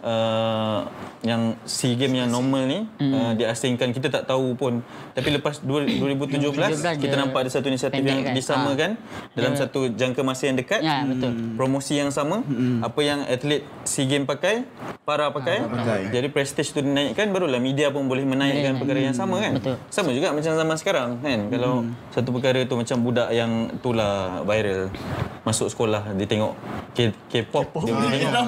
[0.00, 0.80] uh,
[1.20, 3.12] yang SEA Games yang normal ni mm.
[3.12, 3.92] uh, diasingkan.
[3.92, 4.80] Kita tak tahu pun.
[5.12, 8.32] Tapi lepas du- 2017 2017 kita nampak ada satu inisiatif yang kan?
[8.32, 8.90] disamakan
[9.32, 10.80] dalam Dia- satu jangka masa yang dekat.
[10.80, 11.32] Ya, betul.
[11.54, 12.40] promosi yang sama.
[12.42, 12.80] Hmm.
[12.80, 14.64] apa yang atlet SEA Games pakai
[15.04, 15.60] para pakai.
[15.62, 16.00] Pakai.
[16.08, 19.52] jadi prestige tu dinaikkan barulah media pun boleh menaikkan Boleh perkara yang sama kan?
[19.60, 19.76] Betul.
[19.88, 21.40] sama juga macam zaman sekarang kan?
[21.48, 21.72] Kalau
[22.10, 24.88] satu perkara tu macam budak yang itulah viral
[25.42, 26.52] masuk sekolah dia tengok
[26.92, 27.66] K- K-pop.
[27.82, 28.44] Dia boleh tengok.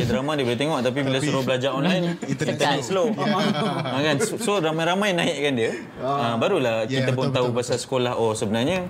[0.00, 3.12] K-drama dia boleh tengok tapi bila suruh belajar online internet slow.
[3.12, 4.16] Ha, kan?
[4.22, 5.70] So, ramai-ramai naikkan dia.
[6.00, 8.12] Ha, barulah Ya, kita pun betul, tahu betul, pasal sekolah.
[8.16, 8.86] Oh sebenarnya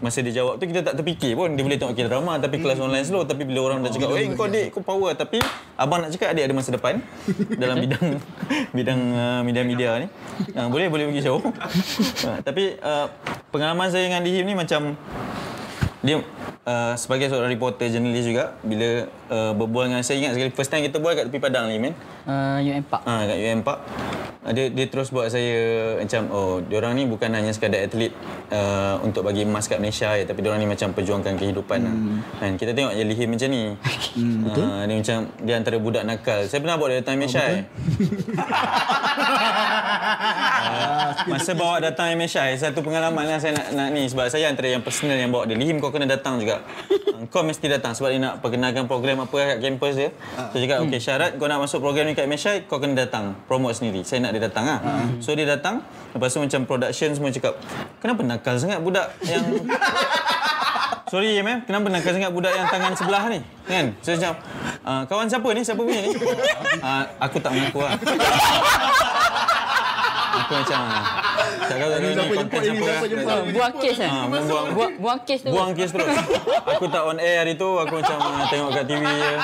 [0.00, 1.56] masa dia jawab tu kita tak terfikir pun.
[1.56, 3.24] Dia boleh tengok K-drama tapi kelas online slow.
[3.24, 5.12] Tapi bila orang dah cakap eh kau adik kau power.
[5.16, 5.38] Tapi
[5.80, 7.00] abang nak cakap adik ada masa depan.
[7.62, 8.06] Dalam bidang
[8.76, 10.08] bidang uh, media-media ni.
[10.52, 13.06] Uh, boleh boleh pergi jauh uh, tapi uh,
[13.52, 14.96] pengalaman saya dengan Lihim ni macam
[16.00, 16.16] dia
[16.66, 20.84] uh, sebagai seorang reporter jurnalis juga bila uh, berbual dengan saya ingat sekali first time
[20.84, 21.94] kita bual kat tepi padang ni men
[22.28, 23.02] Uh, UM Park.
[23.08, 23.80] Ah kat UM Park.
[24.40, 25.52] Ah, Dia, dia terus buat saya
[26.00, 28.08] macam oh diorang ni bukan hanya sekadar atlet
[28.48, 31.88] uh, untuk bagi emas kat Malaysia ya tapi diorang ni macam perjuangkan kehidupan hmm.
[31.88, 31.96] lah.
[32.40, 33.62] Kan kita tengok je Lihim macam ni.
[34.10, 34.66] Hmm, betul.
[34.66, 36.42] Uh, dia macam dia antara budak nakal.
[36.50, 37.46] Saya pernah bawa dia datang Malaysia.
[37.46, 37.62] Oh,
[41.30, 44.82] Masa bawa datang MSI Satu pengalaman lah saya nak, nak ni Sebab saya antara yang
[44.82, 46.64] personal yang bawa dia Lihim kau kena datang juga
[47.28, 50.10] Kau mesti datang Sebab dia nak perkenalkan program apa kat kampus dia
[50.50, 53.38] So dia cakap okay syarat kau nak masuk program ni kat MSI Kau kena datang
[53.46, 54.82] Promote sendiri Saya nak dia datang lah
[55.22, 57.54] So dia datang Lepas tu macam production semua cakap
[58.02, 59.46] Kenapa nakal sangat budak yang
[61.10, 63.42] Sorry ma'am, kenapa nakal sangat budak yang tangan sebelah ni?
[63.66, 63.98] Kan?
[63.98, 64.30] So macam,
[64.86, 65.66] uh, kawan siapa ni?
[65.66, 66.14] Siapa punya ni?
[66.78, 67.98] Uh, aku tak mengaku lah.
[70.38, 71.29] aku macam, tak
[71.60, 72.84] tak tahu ni konten siapa.
[73.26, 74.10] Oh, buang kes kan?
[74.10, 75.50] Ah, buang, Buang, buang kes tu.
[75.50, 76.08] buang kes terus.
[76.66, 79.34] Aku tak on air hari tu, aku macam tengok kat TV je.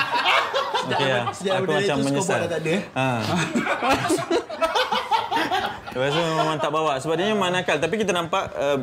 [0.87, 1.25] Okay lah.
[1.57, 2.39] Aku macam menyesal.
[2.39, 2.75] dah tak ada.
[2.95, 3.07] Ha.
[5.97, 6.93] Lepas tu memang tak bawa.
[7.01, 7.81] Sebab dia memang nakal.
[7.81, 8.77] Tapi kita nampak uh,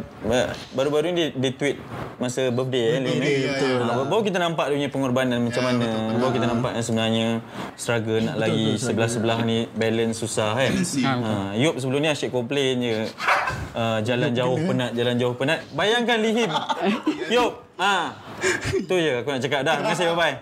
[0.74, 1.78] Baru-baru ni dia, dia tweet
[2.18, 3.38] Masa birthday, birthday eh, Lim, eh.
[3.54, 3.78] betul.
[3.86, 5.88] Uh, baru kita nampak dia punya pengorbanan Macam mana.
[6.18, 7.26] Baru kita nampak yang sebenarnya
[7.78, 10.72] Struggle nak lagi Sebelah-sebelah ni Balance susah kan?
[10.74, 12.98] Uh, Yop sebelum ni asyik komplain je.
[13.78, 15.62] Uh, Jalan jauh penat Jalan jauh penat.
[15.70, 16.50] Bayangkan Lihim
[17.34, 18.14] Yop Ha.
[18.88, 19.74] Tu je aku nak cakap dah.
[19.82, 20.34] Terima kasih bye-bye.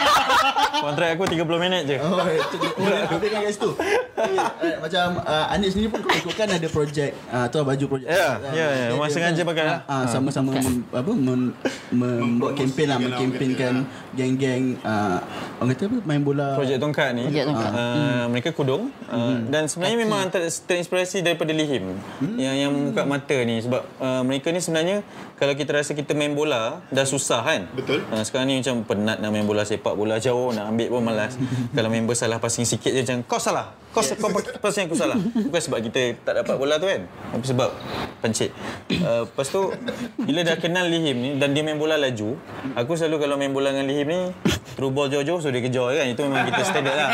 [0.84, 1.96] Kontrak aku 30 minit je.
[2.00, 2.70] Oh, itu dia.
[2.74, 3.70] Boleh habiskan kat situ.
[4.60, 8.12] Eh, Macam uh, Anis sendiri pun kalau ikutkan ada projek uh, tu lah, baju projek.
[8.12, 8.86] Ya, ya, ya.
[8.92, 9.78] Memang sengaja pakai lah.
[9.88, 11.56] Ah, sama-sama mem, apa mem,
[11.88, 15.24] membuat kempen lah, mengkempenkan geng-geng uh,
[15.56, 16.52] orang kata apa main bola.
[16.52, 17.70] Projek Tongkat ni Projek Tongkat.
[17.72, 21.96] Uh, mereka kudung uh, dan sebenarnya memang ter, terinspirasi daripada Lihim
[22.36, 25.00] yang yang membuka mata ni sebab uh, mereka ni sebenarnya
[25.40, 27.60] kalau kita rasa kita main bola dah susah kan?
[27.76, 28.00] Betul.
[28.08, 31.36] uh, sekarang ni macam penat nak main bola sepak bola jauh nak ambil pun malas.
[31.76, 33.76] Kalau member salah passing sikit je macam kau salah.
[33.90, 34.30] Kau kau
[34.62, 35.18] passing aku salah.
[35.18, 37.04] Bukan sebab kita tak dapat bola tu kan?
[37.06, 37.70] Tapi sebab
[38.20, 38.52] pencit
[39.00, 39.72] uh, lepas tu
[40.20, 42.36] bila dah kenal Lihim ni dan dia main bola laju
[42.76, 44.20] aku selalu kalau main bola dengan Lihim ni
[44.76, 46.06] through ball jauh-jauh so dia kejar kan?
[46.12, 47.10] Itu memang kita standard lah.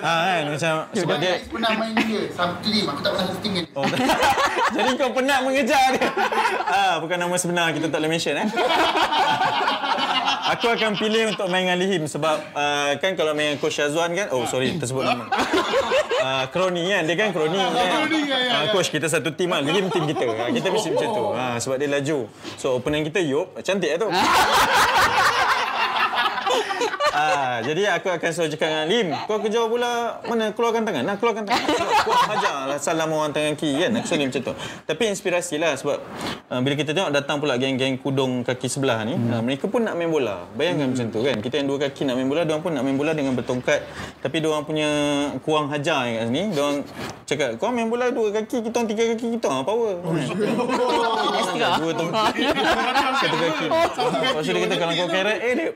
[0.00, 0.42] Ha, kan?
[0.54, 3.64] Macam sebab dia pernah main dia Sabtu ni aku tak pernah setting dia.
[3.74, 3.84] Oh,
[4.74, 6.08] jadi kau penat mengejar dia.
[6.64, 8.48] Ah, bukan nama sebenar kita tak boleh mention eh.
[10.56, 14.12] Aku akan pilih untuk main dengan Lihim sebab uh, kan kalau main dengan Coach Syazwan
[14.12, 15.24] kan oh sorry tersebut nama.
[16.24, 17.72] Uh, kroni kan dia kan kroni kan.
[18.52, 20.24] Uh, coach kita satu tim lah Lihim tim kita.
[20.24, 21.24] Uh, kita mesti macam tu.
[21.32, 22.18] Uh, sebab dia laju.
[22.60, 24.08] So opponent kita Yop cantik lah tu.
[27.14, 31.06] Ah, jadi aku akan selalu cakap dengan Lim, kau kejar bola mana keluarkan tangan.
[31.06, 31.62] Nah, keluarkan tangan.
[32.02, 33.94] Kau hajar lah salam orang tangan kiri kan.
[34.02, 34.54] Aku selalu macam tu.
[34.82, 36.02] Tapi inspirasi lah sebab
[36.50, 39.94] uh, bila kita tengok datang pula geng-geng kudung kaki sebelah ni, uh, mereka pun nak
[39.94, 40.42] main bola.
[40.58, 41.36] Bayangkan macam tu kan.
[41.38, 43.86] Kita yang dua kaki nak main bola, diorang pun nak main bola dengan bertongkat.
[44.18, 44.88] Tapi diorang punya
[45.46, 46.82] kuang hajar kat sini, diorang
[47.30, 49.94] cakap, kau main bola dua kaki, kita orang tiga kaki, kita orang power.
[51.38, 51.68] Extra.
[51.78, 52.32] Dua tongkat.
[53.22, 53.66] Satu kaki.
[53.70, 55.68] Lepas tu dia kata kalau kau keret, eh dia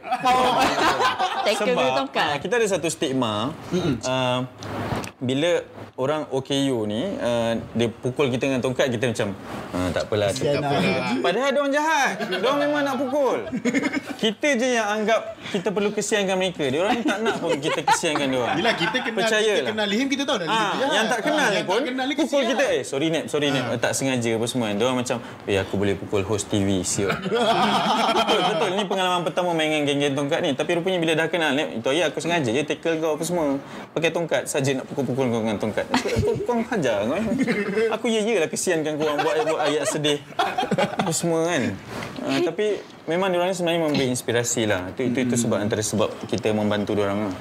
[1.44, 2.30] Tackle sebab dua tongkat.
[2.34, 3.34] ah, kita ada satu stigma
[4.04, 4.40] uh,
[5.18, 9.34] bila orang OKU ni uh, dia pukul kita dengan tongkat kita macam
[9.74, 11.10] uh, tak apalah tak, tak apalah.
[11.26, 12.10] Padahal dia orang jahat.
[12.22, 13.38] Dia orang memang nak pukul.
[14.14, 16.62] Kita je yang anggap kita perlu kesiankan mereka.
[16.64, 18.56] Dia orang tak nak pun kita kesiankan dia orang.
[18.56, 19.58] Yelah kita kenal Percayalah.
[19.58, 20.94] kita kenal Lihim kita tahu dah Ah, kita jahat.
[20.94, 22.48] yang tak kenal yang pun tak kenal pukul kesian.
[22.48, 25.74] kita eh sorry Nep sorry Nep tak sengaja apa semua dia orang macam eh aku
[25.74, 27.10] boleh pukul host TV siot
[28.16, 31.50] betul betul ni pengalaman pertama main dengan geng-geng tongkat ni tapi rupanya bila dah kenal
[31.52, 33.58] Nep itu ayat aku sengaja je tackle kau apa semua
[33.92, 35.86] pakai tongkat saja nak pukul-pukul kau dengan tongkat
[36.44, 37.24] kau, hajar eh.
[37.88, 41.72] aku ya ya lah kesiankan kau buat, ayat sedih apa semua kan
[42.28, 42.76] Ah, tapi
[43.08, 46.92] memang diorang ni sebenarnya memberi inspirasi lah itu, itu, itu sebab antara sebab kita membantu
[46.92, 47.34] diorang lah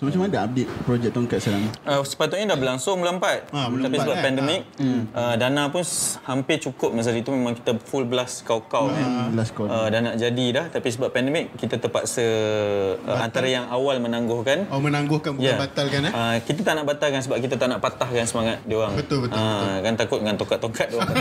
[0.00, 1.68] So macam mana update projek tongkat sekarang?
[1.84, 3.52] Uh, sepatutnya dah berlangsung bulan 4.
[3.52, 4.22] Ah, bulan Tapi sebab eh?
[4.24, 4.60] pandemik,
[5.12, 5.84] uh, dana pun
[6.24, 9.28] hampir cukup masa itu memang kita full blast kau-kau kan.
[9.28, 9.68] Blast kau.
[9.68, 12.24] Uh, dah nak jadi dah tapi sebab pandemik kita terpaksa
[12.96, 15.60] uh, antara yang awal menangguhkan Oh menangguhkan bukan Ya.
[15.60, 16.12] batalkan eh.
[16.16, 18.96] Uh, kita tak nak batalkan sebab kita tak nak patahkan semangat dia orang.
[18.96, 21.12] Betul, betul, Uh, kan takut dengan tongkat-tongkat dia orang.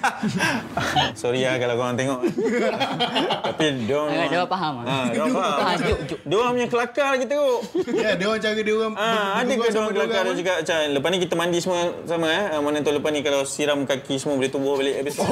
[1.20, 2.29] Sorry lah kalau korang tengok.
[3.46, 4.84] Tapi dia orang Agak dia orang faham lah.
[4.84, 5.78] Ha, dia orang faham.
[6.20, 7.60] Dia orang punya kelakar lagi teruk.
[7.90, 10.78] Ya, dia orang cara dia orang Ah, ada ke sama orang kelakar dia cakap macam
[10.90, 12.44] lepas ni kita mandi semua sama eh.
[12.50, 15.14] Ah, Mana tahu lepas ni kalau siram kaki semua boleh tumbuh balik habis.
[15.16, 15.26] Oh,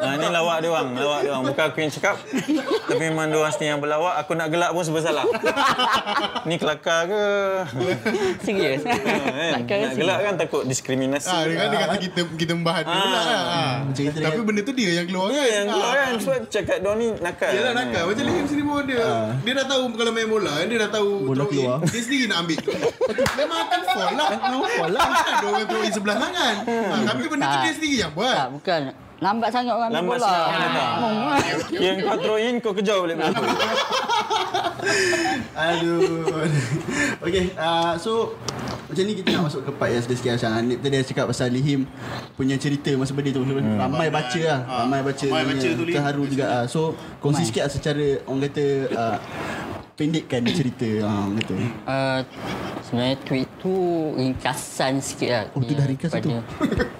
[0.00, 1.44] ah, ni lawak dia orang, lawak dia orang.
[1.46, 2.16] Bukan aku yang cakap.
[2.84, 4.14] Tapi memang dia orang sendiri yang berlawak.
[4.18, 5.26] Aku nak gelak pun serba salah.
[6.44, 7.22] ni kelakar ke?
[8.42, 8.82] Serius.
[8.84, 9.78] Ah, kan?
[9.82, 11.28] Nak gelak kan takut diskriminasi.
[11.28, 13.20] Ah, dia kan dia kata kita kita membahas dia pula.
[13.94, 15.48] Cerita Tapi benda tu dia yang keluar Ya, kan.
[15.50, 17.50] yang keluar kan sebab cakap dia ni nakal.
[17.50, 19.06] Yalah nakal Macam Lihim sini pun dia
[19.40, 21.56] Dia dah tahu Kalau main bola kan, Dia dah tahu Bola throw in.
[21.56, 21.76] keluar.
[21.84, 22.58] Dia sendiri nak ambil
[23.34, 27.22] Memang akan fall lah Memang fall lah Ada orang throw in sebelah tangan ha, Tapi
[27.26, 28.80] benda tu dia sendiri yang buat Tak, bukan.
[29.14, 30.36] Lambat sangat orang ambil Lambat bola.
[30.52, 30.94] datang.
[31.00, 31.38] Hmm.
[31.72, 33.16] Yang kau throw in kau kejar balik.
[35.56, 36.44] Aduh.
[37.20, 38.34] okay, uh, so
[38.84, 41.48] macam ni kita nak masuk ke part yang sedih-sedih macam Hanif tadi dia cakap pasal
[41.48, 41.80] Lihim
[42.36, 43.42] punya cerita masa birthday tu.
[43.42, 43.80] Hmm.
[43.80, 44.60] Ramai baca lah.
[44.84, 45.26] Ramai baca.
[45.26, 45.96] Ramai baca ni, tu, Lihim.
[45.96, 46.44] Terharu juga.
[46.44, 46.64] Uh.
[46.68, 46.80] So,
[47.24, 49.16] kongsi sikit lah secara orang kata uh,
[49.96, 50.88] pendekkan cerita.
[51.00, 51.54] Uh, orang kata.
[51.88, 52.18] Uh,
[52.84, 53.74] sebenarnya tweet tu
[54.20, 55.44] ringkasan sikit lah.
[55.56, 56.30] Oh, tu dah ringkas tu?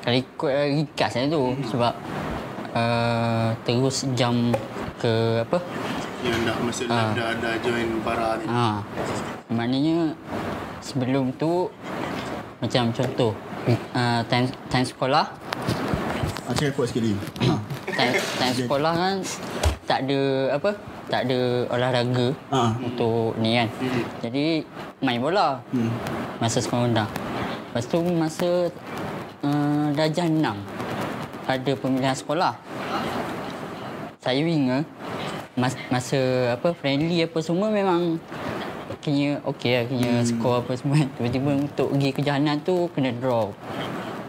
[0.01, 1.92] Kalau ikut uh, ringkasnya tu sebab
[2.73, 4.57] uh, terus jam
[4.99, 5.59] ke apa?
[6.25, 7.13] Yang nak masuk Ah.
[7.13, 8.81] dah, dah join para ni Ha.
[9.51, 10.17] Maknanya
[10.81, 11.69] sebelum tu
[12.59, 13.33] macam contoh
[13.93, 15.27] uh, time time sekolah
[16.45, 17.19] Ah, kuat sikit Lihim.
[17.45, 17.55] Ha.
[17.89, 19.17] time, time sekolah kan
[19.85, 20.71] tak ada apa
[21.05, 22.73] tak ada olahraga Ah.
[22.79, 23.69] untuk ni kan
[24.19, 24.65] jadi
[24.99, 25.93] main bola Hmm.
[26.37, 27.09] masa sekolah rendah
[27.67, 28.49] lepas tu masa
[29.43, 30.41] uh, darjah 6
[31.45, 32.57] ada pemilihan sekolah
[34.19, 34.81] saya winger
[35.55, 36.19] mas, masa
[36.59, 38.19] apa friendly apa semua memang
[38.99, 40.27] kena okey lah kena hmm.
[40.27, 40.99] skor apa semua.
[41.19, 43.55] Tiba-tiba untuk pergi ke jahanan tu kena draw.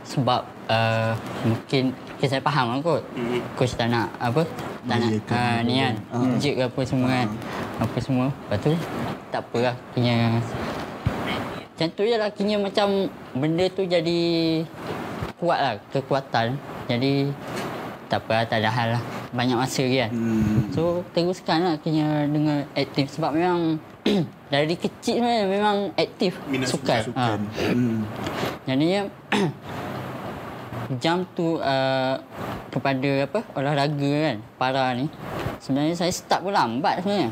[0.05, 1.11] Sebab uh,
[1.41, 3.01] mungkin okay, saya faham lah kot.
[3.17, 3.41] Hmm.
[3.57, 4.45] coach tak nak apa
[4.85, 7.27] tak nak uh, ni kan injek ke apa semua kan
[7.81, 8.25] apa semua.
[8.29, 8.71] Lepas tu
[9.33, 10.39] tak apa lah kena
[11.75, 12.87] macam tu je lah kena macam
[13.35, 14.21] benda tu jadi
[15.41, 16.55] kuat lah kekuatan.
[16.85, 17.33] Jadi
[18.05, 19.03] tak apa lah, tak ada hal lah
[19.35, 20.71] banyak masa kan Hmm.
[20.71, 23.77] So teruskan lah kena dengan aktif sebab memang
[24.53, 27.01] dari kecil sebenarnya memang aktif Minat sukan.
[27.11, 27.39] Sukan.
[27.59, 28.07] Hmm.
[28.65, 29.01] Jadinya
[31.03, 32.15] jam tu uh,
[32.69, 35.09] kepada apa olahraga kan para ni
[35.63, 37.31] sebenarnya saya start pun lambat sebenarnya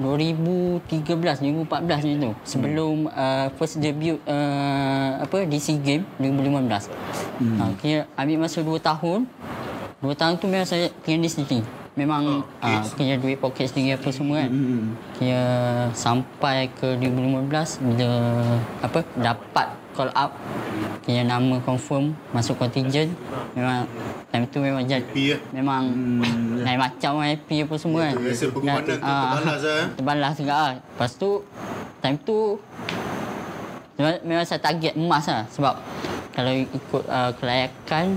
[0.00, 6.88] 2013 2014 ni tu sebelum uh, first debut uh, apa di SEA Games 2015
[7.44, 7.70] hmm.
[7.78, 9.28] kira ambil masa 2 tahun
[10.00, 11.60] 2 tahun tu memang saya kena di sini
[11.92, 14.50] memang oh, uh, kena duit poket sendiri apa semua kan.
[14.50, 14.96] Hmm.
[15.20, 15.44] Kira
[15.92, 18.10] sampai ke 2015 bila
[18.80, 20.32] apa dapat call up
[21.04, 23.12] kira nama confirm masuk contingent
[23.52, 23.84] memang
[24.30, 25.40] time tu memang Happy lah.
[25.50, 25.82] memang
[26.62, 28.14] lain macam lah happy apa semua kan.
[28.16, 31.30] Rasa pengorbanan tu Ah, terbalas lah, terbalas juga lah lepas tu
[32.00, 32.38] time tu
[33.98, 35.74] memang, memang saya target emas lah sebab
[36.34, 38.16] kalau ikut uh, kelayakan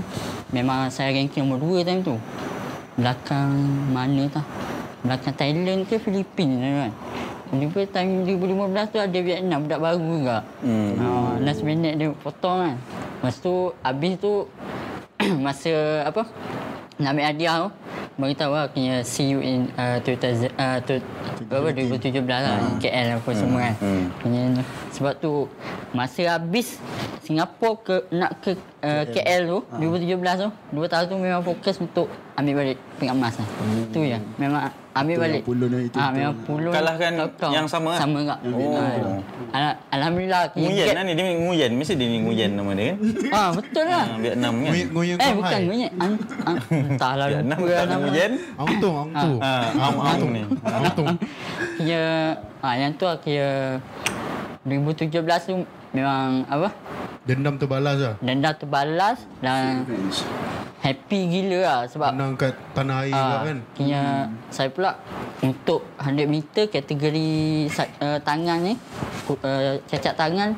[0.54, 2.16] memang saya ranking nombor 2 time tu
[2.94, 3.50] belakang
[3.90, 4.46] mana tah
[5.02, 6.92] belakang Thailand ke Filipina kan
[7.54, 10.36] Tiba time 2015 tu ada Vietnam budak baru juga.
[10.64, 10.98] Hmm.
[10.98, 12.76] Uh, last minute dia potong kan.
[13.20, 14.32] Lepas tu habis tu
[15.44, 16.26] masa apa
[16.94, 17.68] nak ambil hadiah tu
[18.14, 21.02] bagi tahu lah kena see you in uh, 2000 uh, tu,
[21.50, 22.78] apa 2017 lah Hmm.
[22.78, 23.74] KL apa semua kan.
[24.22, 24.62] Kena,
[24.94, 25.50] sebab tu
[25.90, 26.78] masa habis
[27.26, 28.54] Singapura ke nak ke
[28.86, 29.82] uh, KL tu Ah.
[29.82, 30.14] 2017
[30.46, 32.06] tu 2 tahun tu memang fokus untuk
[32.38, 33.48] ambil balik peringkat emas lah.
[33.50, 33.84] Hmm.
[33.90, 34.18] Tu je.
[34.38, 34.62] Memang
[34.94, 35.34] ambil balik.
[35.36, 36.70] yang pulun itu, Ah, memang pulun.
[36.70, 37.12] Kalahkan
[37.50, 37.98] yang sama lah?
[37.98, 38.38] Sama kak.
[38.40, 39.08] Yang Vietnam tu.
[39.50, 40.42] Al- Alhamdulillah.
[40.54, 41.12] Nguyen lah ni.
[41.12, 41.70] Dia Nguyen.
[41.74, 42.96] Mesti dia ni Nguyen nama dia kan?
[43.36, 44.04] Ah, betul lah.
[44.04, 44.72] Ah, Vietnam kan?
[44.88, 45.60] Ngoyang Eh, bukan.
[45.64, 45.90] Nguyen.
[45.96, 46.54] An, an,
[46.88, 47.26] entahlah.
[47.28, 48.04] Vietnam tak nama.
[48.04, 48.32] Nguyen.
[48.54, 49.38] Ang tung, ang tung.
[49.38, 50.42] Ah, Am Am ni.
[50.46, 51.08] Ang tung.
[51.76, 52.14] Kira,
[52.60, 53.82] ah, yang tu lah kira
[54.62, 55.10] 2017
[55.42, 55.54] tu
[55.90, 56.68] memang apa?
[57.22, 58.14] Dendam terbalas lah.
[58.18, 59.84] Denda terbalas dan
[60.84, 63.58] happy gila lah sebab Menang kat tanah air juga Ah, kan.
[63.72, 64.04] Kira
[64.52, 65.00] saya pula
[65.40, 67.28] untuk 100 meter kategori
[67.98, 68.74] uh, tangan ni
[69.24, 70.52] ku- uh, cacat tangan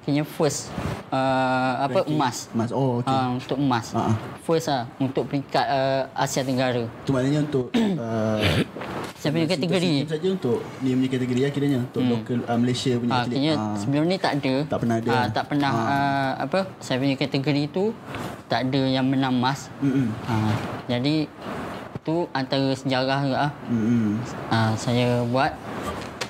[0.00, 0.68] kira first
[1.08, 2.12] uh, apa Ranking.
[2.14, 2.36] emas.
[2.50, 2.70] Emas.
[2.70, 3.08] Oh, okey.
[3.08, 3.86] Ah, untuk emas.
[3.92, 4.12] Ah.
[4.40, 6.84] First lah untuk peringkat uh, Asia Tenggara.
[6.84, 8.40] Itu maknanya untuk uh,
[9.20, 10.08] Saya punya kategori.
[10.08, 13.52] Saja untuk ni punya kategori lah kiranya untuk local uh, Malaysia punya Ah, atlet.
[13.52, 13.76] Ah.
[13.76, 14.54] sebelum ni tak ada.
[14.66, 15.10] Tak pernah ada.
[15.10, 15.84] Ah, tak pernah Ah.
[15.86, 17.84] uh, apa saya punya kategori tu
[18.46, 19.69] tak ada yang menang emas.
[19.78, 20.06] Mm-mm.
[20.26, 20.52] Ah,
[20.90, 21.30] jadi
[22.00, 23.52] itu antara sejarah juga ah.
[23.70, 24.18] Mm-mm.
[24.50, 25.52] uh, saya buat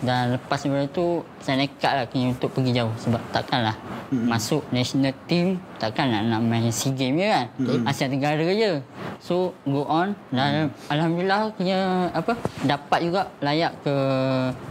[0.00, 3.76] dan lepas daripada tu saya nekat lah kini untuk pergi jauh sebab takkanlah
[4.08, 4.28] mm-hmm.
[4.32, 7.84] masuk national team takkan nak, nak main SEA Games je kan mm-hmm.
[7.84, 8.72] Asia Tenggara je
[9.20, 10.88] so go on dan mm.
[10.88, 12.32] Alhamdulillah kena apa
[12.64, 13.94] dapat juga layak ke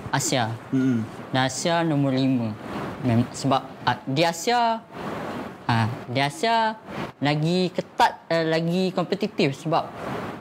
[0.10, 1.06] Asia Mm-mm.
[1.30, 4.82] dan Asia nombor 5 Mem- sebab uh, di Asia
[5.70, 6.74] Ah, di Asia
[7.22, 9.86] lagi ketat, uh, lagi kompetitif sebab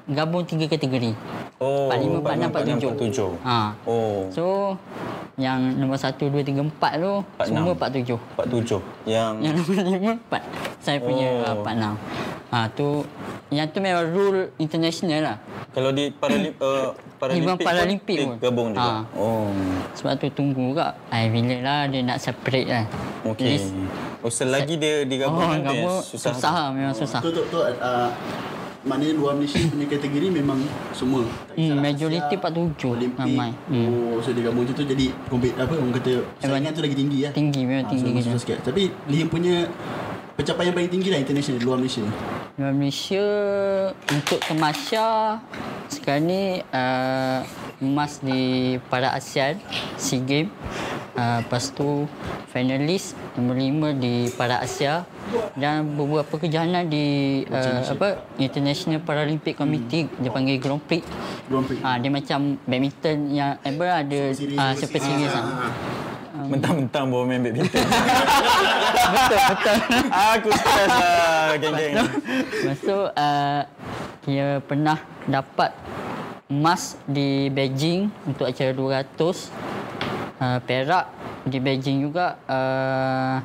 [0.09, 1.13] gabung tiga kategori.
[1.59, 2.97] Oh, 45, 46,
[3.35, 3.35] 47.
[3.43, 3.59] Ha.
[3.85, 4.75] Oh, So
[5.37, 7.47] yang nombor 1 2 3 4 tu 46.
[7.47, 8.17] semua 47.
[8.37, 8.81] 47.
[9.07, 9.75] Yang Yang nombor
[10.25, 10.43] 5 4.
[10.81, 11.53] Saya punya Oh.
[11.53, 11.63] oh.
[11.63, 11.95] 46.
[12.49, 12.89] Ha tu
[13.49, 15.37] yang tu memang rule international lah.
[15.69, 18.37] kalau di Paralim, uh, Paralimpik, Even Paralimpik pun, pun.
[18.39, 18.93] gabung juga.
[18.95, 19.03] Ah.
[19.13, 19.51] Oh,
[19.93, 20.95] Sebab tu tunggu juga.
[21.09, 22.85] Ai bila lah dia nak separate lah.
[23.27, 23.59] okey.
[24.19, 26.33] Oh, selagi dia Oh, digabungkan tu yang gabung susah.
[26.33, 27.21] susah, lah, memang susah.
[27.21, 28.09] Tu tu tu uh,
[28.89, 30.59] maknanya luar Malaysia punya kategori memang
[30.91, 31.23] semua.
[31.53, 33.21] Hmm, majoriti Asia, 47 Olimpik.
[33.21, 33.51] ramai.
[33.69, 33.87] Hmm.
[33.87, 37.33] Oh, so dia macam tu jadi kompet apa orang kata saingan tu lagi tinggi lah.
[37.33, 38.65] Tinggi memang Ah, tinggi so, sikit.
[38.65, 39.69] Tapi Liam punya
[40.35, 42.03] pencapaian paling tinggi lah international luar Malaysia.
[42.57, 43.25] Luar Malaysia
[44.09, 45.39] untuk kemasya
[45.89, 47.41] sekarang ni uh,
[47.79, 48.41] emas di
[48.89, 49.61] para ASEAN
[49.95, 50.51] SEA Games.
[51.19, 52.07] Uh, lepas tu
[52.55, 55.03] finalis nombor 5 di para Asia
[55.59, 60.23] dan beberapa kejohanan di uh, apa International Paralympic Committee hmm.
[60.23, 61.03] dia panggil Grand Prix.
[61.51, 61.83] Grand Prix.
[61.83, 64.59] Ah dia macam badminton yang apa ada Series.
[64.63, 65.75] ah super series ah.
[66.47, 67.83] Mentang-mentang bawa main badminton.
[69.19, 69.77] betul betul.
[70.39, 71.95] Aku stres lah, geng-geng.
[72.63, 73.61] Lepas tu uh,
[74.23, 75.75] dia pernah dapat
[76.47, 79.78] emas di Beijing untuk acara 200
[80.41, 81.11] uh, perak
[81.47, 83.39] di Beijing juga uh,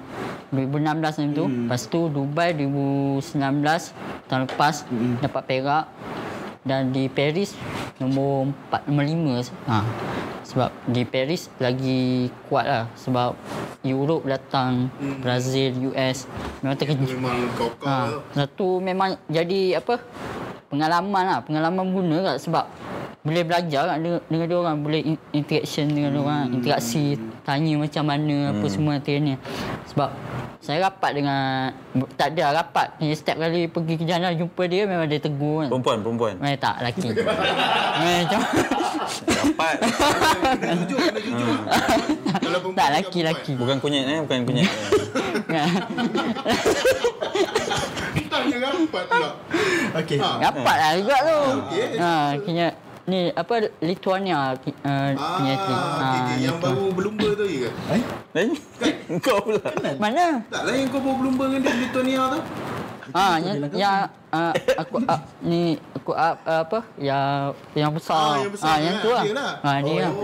[0.54, 1.46] 2016 macam tu.
[1.46, 1.66] Hmm.
[1.66, 5.22] Lepas tu Dubai 2019 tahun lepas hmm.
[5.26, 5.86] dapat perak
[6.64, 7.54] dan di Paris
[8.00, 9.06] nombor 4 nombor
[9.44, 9.84] 5 ha.
[10.48, 13.36] sebab di Paris lagi kuat lah sebab
[13.84, 15.20] Europe datang hmm.
[15.20, 16.24] Brazil US
[16.64, 17.96] memang terkejut Memang kau-kau Ha,
[18.32, 20.00] satu memang jadi apa
[20.74, 22.66] pengalaman lah, pengalaman guna kat sebab
[23.24, 27.74] boleh belajar kan dengan, dengan dia orang, boleh in- interaction dengan dia orang, interaksi, tanya
[27.78, 29.38] macam mana apa semua nanti
[29.94, 30.10] Sebab
[30.64, 31.70] saya rapat dengan
[32.18, 32.88] tak ada lah rapat.
[32.98, 35.70] Ni setiap kali pergi ke jalan jumpa dia memang dia tegur kan.
[35.70, 36.34] Perempuan, perempuan.
[36.42, 37.14] Eh tak lelaki.
[37.94, 38.42] Eh, macam
[39.30, 39.76] Dapat.
[40.58, 41.56] Kena jujur, kena jujur.
[42.42, 43.54] Kalau perempuan tak cakap lelaki-lelaki.
[43.60, 44.72] Bukan kunyit eh, bukan kunyit.
[48.34, 49.30] Tanya rapat pula.
[50.02, 50.17] Okey.
[50.17, 50.30] Ha.
[50.41, 51.38] Rapat lah juga tu.
[51.69, 51.86] Okey.
[52.02, 52.67] Ha, kena
[53.04, 54.80] ni apa Lithuania uh, punya atlet.
[54.88, 55.76] Ah, Ha, okay, okay.
[56.39, 56.62] Yang Lithuania.
[56.63, 57.69] baru berlumba tu je ke?
[57.91, 58.02] Eh?
[58.39, 58.50] Eh?
[59.26, 59.60] Kau pula.
[60.00, 60.39] Mana?
[60.48, 62.39] Tak yang kau baru berlumba dengan dia Litonia tu.
[63.12, 63.98] Ah, yang, yang
[64.32, 66.80] uh, aku uh, ni aku uh, apa?
[66.96, 68.16] Yang yang besar.
[68.16, 69.20] Ah, yang besar yang tu tu lah.
[69.20, 69.24] lah.
[69.24, 69.52] Dia lah.
[69.60, 70.00] Ah, dia lah.
[70.00, 70.16] yang-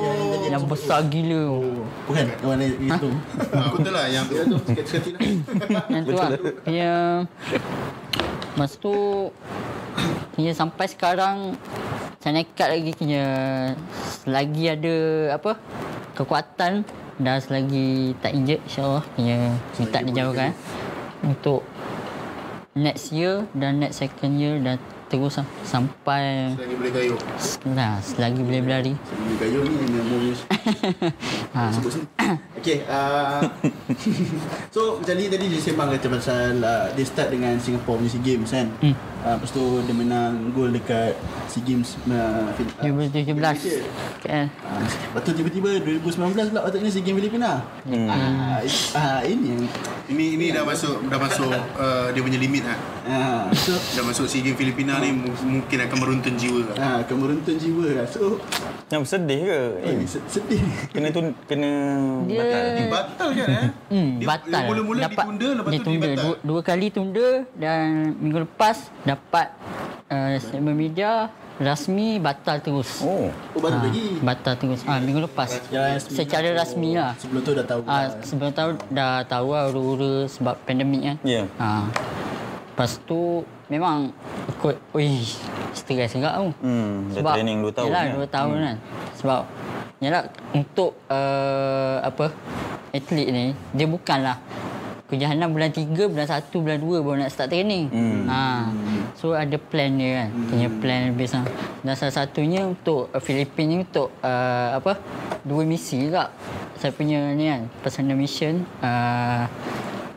[0.50, 1.44] Yang besar gila.
[2.08, 3.10] Bukan yang mana itu.
[3.52, 4.36] Aku tahu lah yang tu.
[4.40, 4.48] Lah.
[5.92, 6.30] Yang tu lah.
[6.64, 6.94] Dia
[8.50, 8.96] Lepas tu
[10.36, 11.38] Kena sampai sekarang
[12.20, 13.24] Saya nekat lagi kena
[14.20, 14.96] Selagi ada
[15.36, 15.56] Apa
[16.12, 16.84] Kekuatan
[17.16, 19.38] Dan selagi tak injet InsyaAllah Kena
[19.76, 20.52] minta dijauhkan
[21.24, 21.64] Untuk
[22.78, 24.78] Next year Dan next second year Dan
[25.10, 27.22] terus lah Sampai Lagi boleh gayung.
[27.74, 30.34] Nah, selagi boleh berlari Ini gayung ni memang
[31.50, 31.64] Ha.
[31.76, 32.06] Sebut sini.
[32.60, 32.84] Okay.
[32.86, 33.42] Uh,
[34.76, 38.22] so macam ni tadi dia sembang kata pasal uh, dia start dengan Singapore punya SEA
[38.22, 38.68] Games kan.
[38.84, 38.96] Hmm.
[39.20, 41.12] Uh, lepas tu dia menang gol dekat
[41.46, 43.84] SEA Games uh, Fil- uh, 2017 Malaysia.
[44.18, 44.48] KL.
[44.64, 46.08] Ah, Lepas tu tiba-tiba 2019
[46.48, 47.60] pula patutnya SEA Games Filipina.
[47.84, 48.08] Hmm.
[48.60, 49.64] I- ah, ini yang
[50.10, 52.76] Ini ini dah masuk dah masuk uh, dia punya limit ha.
[53.06, 56.64] ah, so Dah masuk SEA Games Filipina ni mu- mungkin akan meruntun jiwa.
[56.74, 58.08] ah, akan meruntun jiwa lah.
[58.08, 58.40] So
[58.88, 59.60] Yang sedih ke?
[59.84, 60.64] Eh, se- sedih.
[60.90, 61.72] kena tu kena
[62.24, 62.64] Dia batal.
[62.90, 63.68] Batal kan eh?
[63.90, 64.50] Hmm, Dia- batal.
[64.56, 66.08] dia mula-mula ditunda, lepas tu dia ditunda.
[66.08, 66.24] batal.
[66.24, 67.84] Dua, dua kali tunda dan
[68.16, 68.78] minggu lepas
[69.10, 69.48] dapat
[70.08, 73.02] uh, statement media rasmi batal terus.
[73.04, 73.28] Oh.
[73.52, 74.22] Oh baru Ah, lagi.
[74.22, 74.80] Batal terus.
[74.86, 75.50] Ah minggu lepas.
[75.74, 77.18] Ya, Secara rasmi lah.
[77.18, 77.82] Sebelum tu dah tahu.
[77.84, 81.18] Ah sebelum tahu dah tahu lah ura-ura sebab pandemik kan.
[81.26, 81.44] Ya.
[81.58, 81.90] Ah.
[82.72, 84.16] Lepas tu memang
[84.56, 85.20] ikut ui
[85.76, 86.48] stres juga tu.
[86.64, 88.16] Hmm, dah training dua tahun Yalah, kan?
[88.16, 88.78] dua tahun kan.
[89.20, 89.42] Sebab
[90.00, 90.24] yalah
[90.56, 92.32] untuk uh, apa
[92.96, 93.46] atlet ni
[93.76, 94.40] dia bukanlah
[95.10, 97.90] Kejahanan bulan 3, bulan 1, bulan 2 baru nak start training.
[97.90, 98.30] Hmm.
[98.30, 98.42] Ha.
[99.18, 100.30] So ada plan dia kan.
[100.46, 101.50] Punya plan lebih sana.
[101.82, 105.02] Dan salah satunya untuk uh, Filipina ni untuk uh, apa?
[105.42, 106.30] Dua misi juga.
[106.78, 109.50] Saya punya ni kan personal mission uh,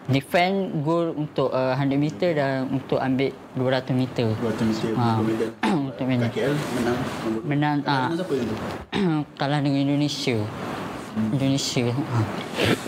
[0.04, 4.28] defend goal untuk uh, 100 meter dan untuk ambil 200 meter.
[4.36, 5.16] 200 meter Ah.
[5.16, 5.50] untuk medal.
[5.88, 6.28] untuk medal.
[6.28, 6.98] KL menang.
[7.42, 8.56] Menang ah, Menang siapa yang tu?
[9.34, 10.36] kalah dengan Indonesia.
[11.32, 11.92] Indonesia.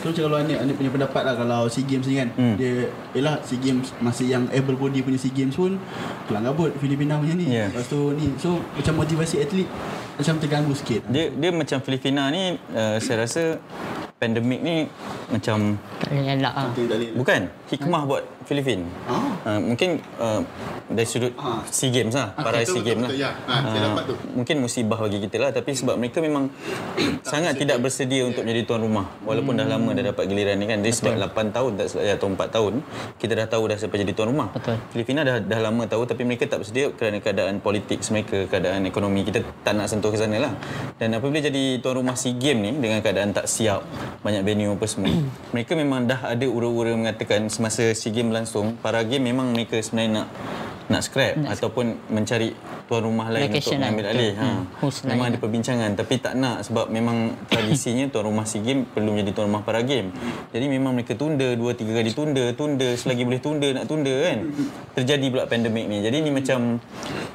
[0.01, 2.57] Tu macam kalau Anik, Anik punya pendapat lah kalau SEA Games ni kan Hmm.
[2.57, 5.77] Dia Yelah SEA Games Masih yang able body punya SEA Games pun
[6.25, 7.69] Kelang kabut Filipina punya ni Yeah.
[7.69, 9.69] Lepas tu ni So macam motivasi atlet
[10.17, 13.61] Macam terganggu sikit Dia dia macam Filipina ni uh, saya rasa
[14.15, 14.77] pandemik ni
[15.29, 16.69] macam Tak boleh elak lah.
[17.13, 18.85] Bukan hikmah buat Filipin.
[19.05, 19.33] Ah.
[19.45, 20.41] Uh, mungkin uh,
[20.87, 21.61] dari sudut Ah.
[21.67, 23.11] SEA Games lah, para SEA Games lah.
[23.11, 23.31] betul, ya.
[23.45, 24.15] Ha, saya Ah, dapat tu.
[24.33, 26.49] Mungkin musibah bagi kita lah tapi sebab mereka memang
[27.23, 30.79] sangat tidak bersedia untuk menjadi tuan rumah walaupun dah lama dah dapat giliran ni kan.
[30.81, 32.73] Dia sebab 8 tahun tak salah atau 4 tahun
[33.17, 34.49] kita dah tahu dah siapa jadi tuan rumah.
[34.53, 34.77] Betul.
[34.93, 39.25] Filipina dah dah lama tahu tapi mereka tak bersedia kerana keadaan politik mereka, keadaan ekonomi
[39.25, 40.53] kita tak nak sentuh ke sana lah.
[40.97, 43.83] Dan apabila jadi tuan rumah SEA Games ni dengan keadaan tak siap,
[44.21, 45.09] banyak venue apa semua.
[45.55, 50.27] mereka memang dah ada ura-ura mengatakan semasa SEA Games berlangsung, para game memang mereka sebenarnya
[50.27, 50.29] nak
[50.85, 52.53] nak scrap ataupun mencari
[52.85, 54.33] tuan rumah lain Location untuk mengambil alih.
[54.37, 54.49] Ha.
[54.85, 59.17] Hmm, Memang ada perbincangan tapi tak nak sebab memang tradisinya tuan rumah SEA Games perlu
[59.17, 60.13] menjadi tuan rumah para game.
[60.53, 64.39] Jadi memang mereka tunda dua tiga kali tunda, tunda selagi boleh tunda nak tunda kan.
[64.93, 66.05] Terjadi pula pandemik ni.
[66.05, 66.77] Jadi ni macam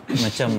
[0.10, 0.50] macam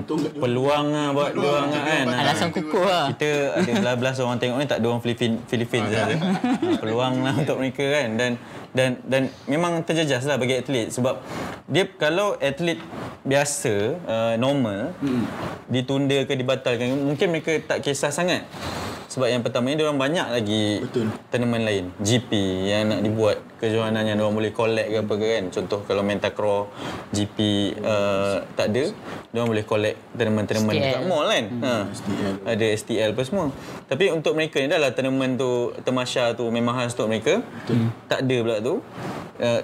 [0.43, 2.05] peluang lah buat dia orang lah kan.
[2.11, 3.07] Alasan kukuh lah.
[3.15, 6.11] Kita ada belas-belas orang tengok ni tak ada orang Filipin Filipin saja.
[6.11, 8.31] Ha, peluang lah untuk mereka kan dan
[8.71, 11.19] dan dan memang terjejas lah bagi atlet sebab
[11.67, 12.79] dia kalau atlet
[13.27, 13.75] biasa
[14.07, 15.25] uh, normal hmm.
[15.67, 18.47] ditunda ke dibatalkan mungkin mereka tak kisah sangat
[19.11, 21.11] sebab yang pertama ni orang banyak lagi Betul.
[21.35, 22.31] tournament lain GP
[22.71, 26.71] yang nak dibuat kejohanan yang orang boleh collect ke apa ke kan contoh kalau Mentacro
[27.11, 27.39] GP
[27.83, 28.95] uh, tak ada
[29.35, 30.87] orang boleh collect tournament-tournament STL.
[30.87, 31.73] dekat mall kan ha.
[31.91, 32.35] STL.
[32.47, 33.47] ada STL apa semua
[33.91, 37.91] tapi untuk mereka ni dah lah tournament tu temasya tu memang khas untuk mereka Betul.
[38.07, 38.75] tak ada pula tu
[39.41, 39.61] uh,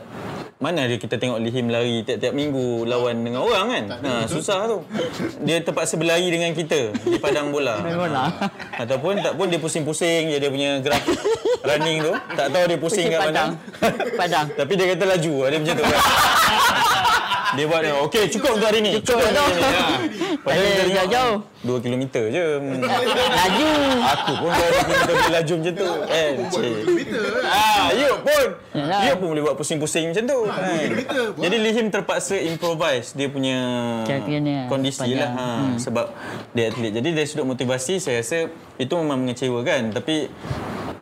[0.56, 3.84] mana ada kita tengok Lihim lari tiap-tiap minggu lawan dengan orang kan?
[4.00, 4.88] Ha, susah tu.
[5.44, 7.76] Dia terpaksa berlari dengan kita di padang bola.
[7.84, 8.32] Main bola.
[8.72, 11.04] ataupun tak pun dia pusing-pusing je dia punya gerak
[11.60, 12.12] running tu.
[12.32, 13.50] Tak tahu dia pusing Pusing kat mana padang.
[14.16, 14.46] Padang.
[14.64, 15.34] tapi dia kata laju.
[15.44, 15.84] Ada macam tu.
[15.84, 16.00] kan
[17.56, 19.86] dia buat dia okey cukup untuk hari ni cukup untuk hari ni ha.
[20.44, 21.36] padahal kita tengok jauh.
[21.66, 22.44] 2 kilometer je
[23.26, 23.68] Laju.
[24.06, 26.74] Aku pun 2 kilometer boleh laju macam tu kan cik.
[27.42, 28.46] Ah, Yuk pun.
[28.76, 30.86] Yuk pun boleh buat pusing-pusing macam tu kan.
[31.34, 33.58] Jadi Lihim terpaksa improvise dia punya
[34.06, 35.82] Kira-kiranya kondisi lah ha, sepanjang.
[35.82, 36.06] sebab
[36.54, 36.92] dia atlet.
[36.94, 38.46] Jadi dari sudut motivasi saya rasa
[38.78, 40.30] itu memang mengecewakan tapi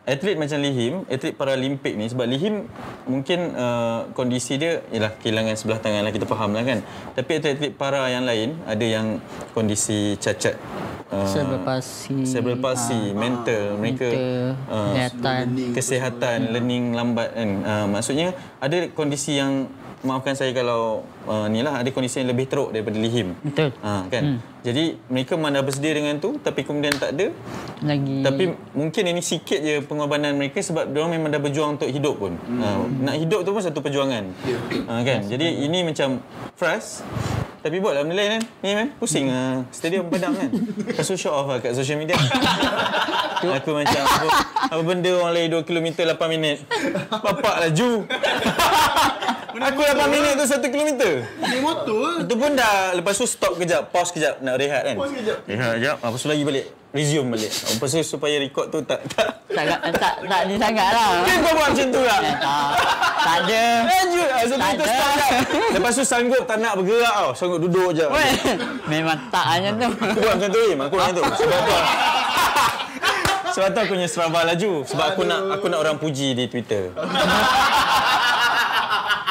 [0.04, 2.68] atlet macam Lihim, atlet Paralimpik ni sebab Lihim
[3.08, 6.84] mungkin uh, kondisi dia ialah kehilangan sebelah tangan lah kita faham lah kan.
[7.16, 9.18] Tapi atlet-atlet para yang lain ada yang
[9.56, 10.60] kondisi cacat
[11.08, 12.16] uh, Cerebral palsy.
[12.28, 15.44] cerebral palsy, mental, mereka Mental, uh, kesihatan.
[15.72, 17.50] kesihatan, learning lambat kan.
[17.64, 19.72] Uh, maksudnya ada kondisi yang
[20.04, 23.32] maafkan saya kalau uh, ni lah ada kondisi yang lebih teruk daripada Lihim.
[23.40, 23.72] Betul.
[23.80, 24.36] Ha, kan.
[24.36, 24.53] Hmm.
[24.64, 27.28] Jadi mereka mana bersedia dengan tu tapi kemudian tak ada.
[27.84, 28.24] Lagi.
[28.24, 32.16] Tapi mungkin ini sikit je pengorbanan mereka sebab dia orang memang dah berjuang untuk hidup
[32.16, 32.32] pun.
[32.48, 32.60] Hmm.
[32.64, 32.68] Ha,
[33.12, 34.24] nak hidup tu pun satu perjuangan.
[34.88, 35.20] Ha, kan.
[35.28, 36.16] Jadi ini macam
[36.56, 37.04] frust
[37.60, 38.42] tapi buatlah benda lain kan.
[38.64, 40.48] Ni kan pusing ah stadium padang kan.
[40.88, 42.16] Lepas tu show off lah kat social media.
[43.60, 44.28] Aku macam apa,
[44.72, 46.64] apa benda orang lari 2 km 8 minit.
[47.12, 48.08] Bapak laju.
[49.54, 50.90] Aku 8 minit tu 1 km.
[51.40, 54.96] Dia motor Itu pun dah lepas tu stop kejap, pause kejap nak rehat kan.
[55.44, 56.66] Rehat kejap, lepas tu lagi balik.
[56.94, 57.50] resume balik.
[57.50, 59.42] Lepas tu supaya record tu tak tak.
[59.50, 61.22] Tak, tak, tak, tak ni sangat lah.
[61.22, 62.18] Kan kau buat macam tu lah.
[62.20, 62.70] Eh, tak,
[63.18, 63.62] tak ada.
[63.82, 64.38] Lanjut lah
[64.70, 64.84] ada.
[64.84, 65.30] start lah.
[65.74, 68.30] Lepas tu sanggup tak nak bergerak tau Sanggup duduk je Weh,
[68.86, 69.88] Memang tak macam tu.
[69.90, 71.74] Aku buat macam tu Im Aku buat macam tu Sebab tu
[73.50, 76.94] Sebab tu aku punya seraba laju Sebab aku nak aku nak orang puji di Twitter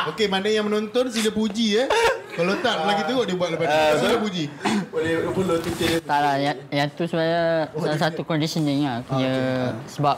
[0.04, 1.88] Okey, mana yang menonton sila puji eh.
[2.34, 4.04] Kalau tak lagi teruk dia buat lepas Ah, tu.
[4.04, 4.44] Sila puji.
[4.94, 6.00] Boleh follow Twitter dia.
[6.06, 9.02] Tak lah, yang, yang tu sebenarnya salah satu conditioning lah.
[9.10, 9.34] Kena,
[9.90, 10.18] sebab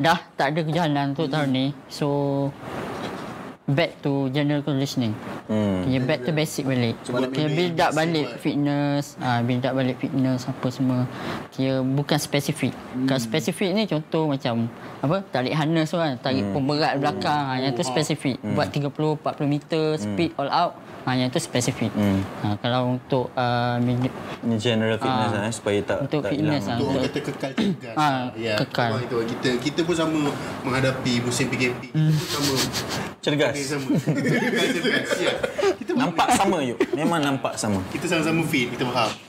[0.00, 1.66] dah tak ada kerjaan untuk tahun ni.
[1.92, 2.08] So,
[3.68, 5.12] back to general conditioning.
[5.52, 5.84] hmm.
[5.84, 6.96] Kena back to basic balik.
[7.04, 9.20] Kena build up balik fitness.
[9.20, 11.04] Ah, build up balik fitness apa semua.
[11.52, 12.72] Kira bukan spesifik.
[13.04, 14.64] Kalau spesifik ni contoh macam
[15.04, 18.88] apa tarik harness tu kan tarik pemberat belakang ha, yang tu spesifik buat 30
[19.20, 20.72] 40 meter speed all out
[21.04, 22.20] ha, yang tu spesifik Hmm.
[22.40, 25.36] ha, kalau untuk uh, Ni general fitness Ah.
[25.38, 26.66] lah eh, Supaya tak Untuk tak fitness hilang.
[26.66, 26.74] lah.
[26.74, 27.96] Untuk orang kata kekal cergas.
[28.02, 28.90] Ah, ya, kekal.
[28.98, 30.18] itu kita kita pun sama
[30.60, 31.82] menghadapi musim PKP.
[31.88, 32.56] Kita pun sama.
[33.20, 33.88] Cergas Kita sama.
[34.20, 35.08] Kekal cergas.
[35.16, 35.32] Ya.
[35.74, 39.08] Kita pun- Nampak sama yuk Memang nampak sama kita sama-sama fit, kita faham.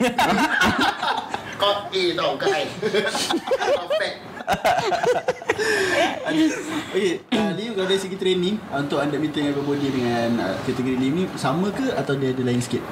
[1.56, 2.64] Kau A tau kat I.
[2.76, 4.35] Perfect.
[6.26, 10.54] Okey, uh, Liu kalau dari segi training uh, untuk under meter dengan body dengan uh,
[10.64, 12.82] kategori Liu ni sama ke atau dia ada lain sikit?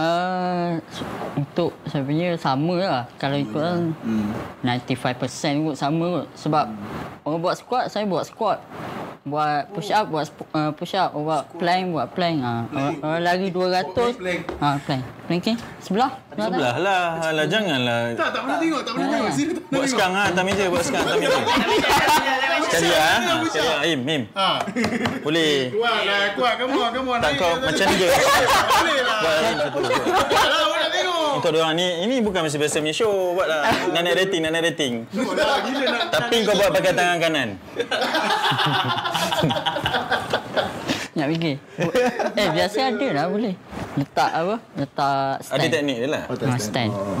[0.00, 0.80] Uh,
[1.36, 3.04] untuk saya punya sama lah.
[3.20, 4.32] Kalau ikut kan Hmm.
[4.64, 6.26] 95% kot sama kot.
[6.34, 6.64] Sebab
[7.22, 8.64] orang buat squat, saya buat squat.
[9.20, 10.24] Buat push up, buat
[10.56, 11.12] uh, push up.
[11.12, 12.40] Buat plank, buat plank.
[12.40, 14.40] Orang, orang lari 200 plank.
[14.56, 15.02] ha, Plank.
[15.28, 16.16] Planking Sebelah
[16.48, 17.04] Sebelah lah.
[17.20, 18.00] Alah janganlah.
[18.16, 19.30] Tak, tak pernah tengok, tak pernah tengok.
[19.36, 21.38] Sini tak Buat sekarang lah Atas meja Buat sekarang atas meja
[22.66, 23.14] Sekali lah
[23.46, 24.22] Sekali lah Im Im.
[24.34, 24.48] Ha.
[25.22, 25.54] Boleh.
[25.70, 26.52] Kuat lah, kuat.
[26.58, 27.18] Come on, come on.
[27.22, 29.18] Tak kau macam ni je Boleh lah.
[29.22, 29.36] Buat
[30.26, 31.30] Tak lah, nak tengok.
[31.38, 33.14] Untuk orang ni Ini bukan mesti biasa punya show.
[33.38, 33.62] Buat lah.
[33.94, 34.92] Nak naik rating Nak naik rating.
[35.14, 36.02] Tengok lah, gila nak.
[36.10, 37.48] Tapi kau buat pakai tangan kanan.
[41.10, 41.54] Nak fikir
[42.38, 43.54] Eh biasa ada lah boleh
[43.92, 47.18] Letak apa Letak stand Ada teknik dia lah Oh, tak ha, stand Oh.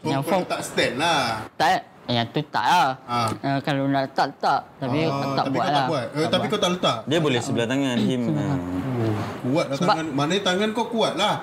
[0.00, 1.44] Yang Kau form tak stand lah.
[1.54, 1.68] Tak
[2.06, 3.16] Yang tu tak lah Ha.
[3.36, 6.06] uh, Kalau nak letak letak Tapi Ah, tak tapi buat kau lah tak buat.
[6.12, 6.96] Eh, tapi kau tak letak.
[7.04, 8.44] Dia boleh sebelah tangan Him ha.
[9.40, 10.06] Kuat lah Sebab- tangan.
[10.10, 11.34] Mana tangan kau kuat lah.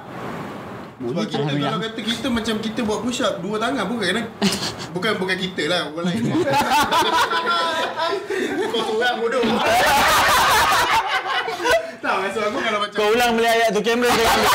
[0.95, 4.25] Sebab kita kalau kata kita macam kita buat push up dua tangan bukan kan?
[4.95, 6.23] Bukan bukan kita lah, orang lain.
[8.71, 9.43] kau seorang bodoh.
[12.05, 14.47] tak, maksud aku kalau macam Kau ulang beli ayat tu Kamera dia ambil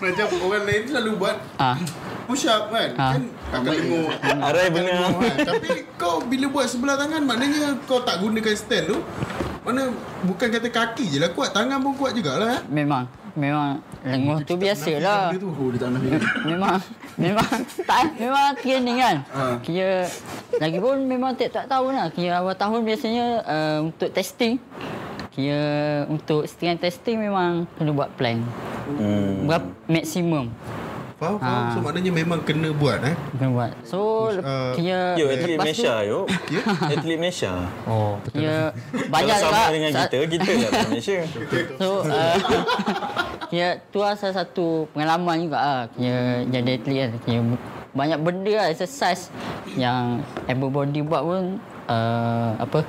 [0.00, 1.76] macam orang lain selalu buat Ah.
[2.24, 2.88] push up kan.
[2.94, 3.12] Ah.
[3.12, 4.10] Kan akan tengok.
[4.22, 5.36] Arai benar Kan?
[5.44, 8.98] Tapi kau bila buat sebelah tangan maknanya kau tak gunakan stand tu.
[9.60, 9.92] Mana
[10.24, 12.48] bukan kata kaki je lah kuat, tangan pun kuat jugalah.
[12.56, 12.60] Eh?
[12.66, 15.50] Memang Memang lenguh tu biasalah Benda tu.
[15.52, 16.18] Oh, dia tak nak fikir.
[16.50, 16.78] Memang
[17.14, 19.42] Memang Tak Memang training kan Ha.
[19.62, 20.02] Kira
[20.58, 24.58] Lagipun memang tiap-tiap tahun lah Kira awal tahun biasanya uh, Untuk testing
[25.30, 28.42] Kira Untuk strength testing memang Kena buat plan
[28.98, 29.46] hmm.
[29.46, 30.50] Berapa maksimum
[31.20, 31.52] Faham, faham.
[31.52, 31.72] Ah.
[31.76, 33.12] So maknanya memang kena buat eh.
[33.36, 34.72] Kena buat So Push up.
[34.72, 36.20] Kira Yo atlet Malaysia tu, yo
[36.56, 36.62] Ya?
[36.64, 37.52] Atlet Malaysia
[37.84, 41.18] Oh, Kira Kalau Banyak sama juga dengan kita Kita lah atlet Malaysia
[41.76, 42.36] So uh,
[43.52, 47.40] Kira tu lah salah satu pengalaman juga lah Kira jadi atlet kan Kira
[47.90, 49.28] banyak benda lah exercise
[49.76, 52.80] Yang everybody buat pun uh, Apa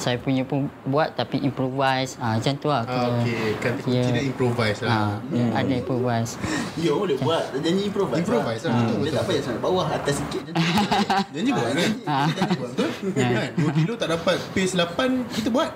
[0.00, 3.52] Saya punya pun buat tapi improvise ah macam tu lah Ah, okay.
[3.58, 5.20] Kan kira- kira improvise ah, lah.
[5.22, 5.52] hmm.
[5.52, 6.30] ada improvise
[6.74, 8.80] Yo boleh buat Janji improvise Improvise lah, Hmm.
[8.80, 9.14] betul, Dia betul.
[9.14, 10.52] tak payah sangat bawah Atas sikit je
[11.34, 11.90] Janji buat kan?
[12.06, 12.26] Ah.
[12.30, 12.88] Janji buat betul?
[13.20, 13.50] Kan?
[13.52, 14.96] 2 kilo tak dapat pace 8
[15.30, 15.70] kita buat.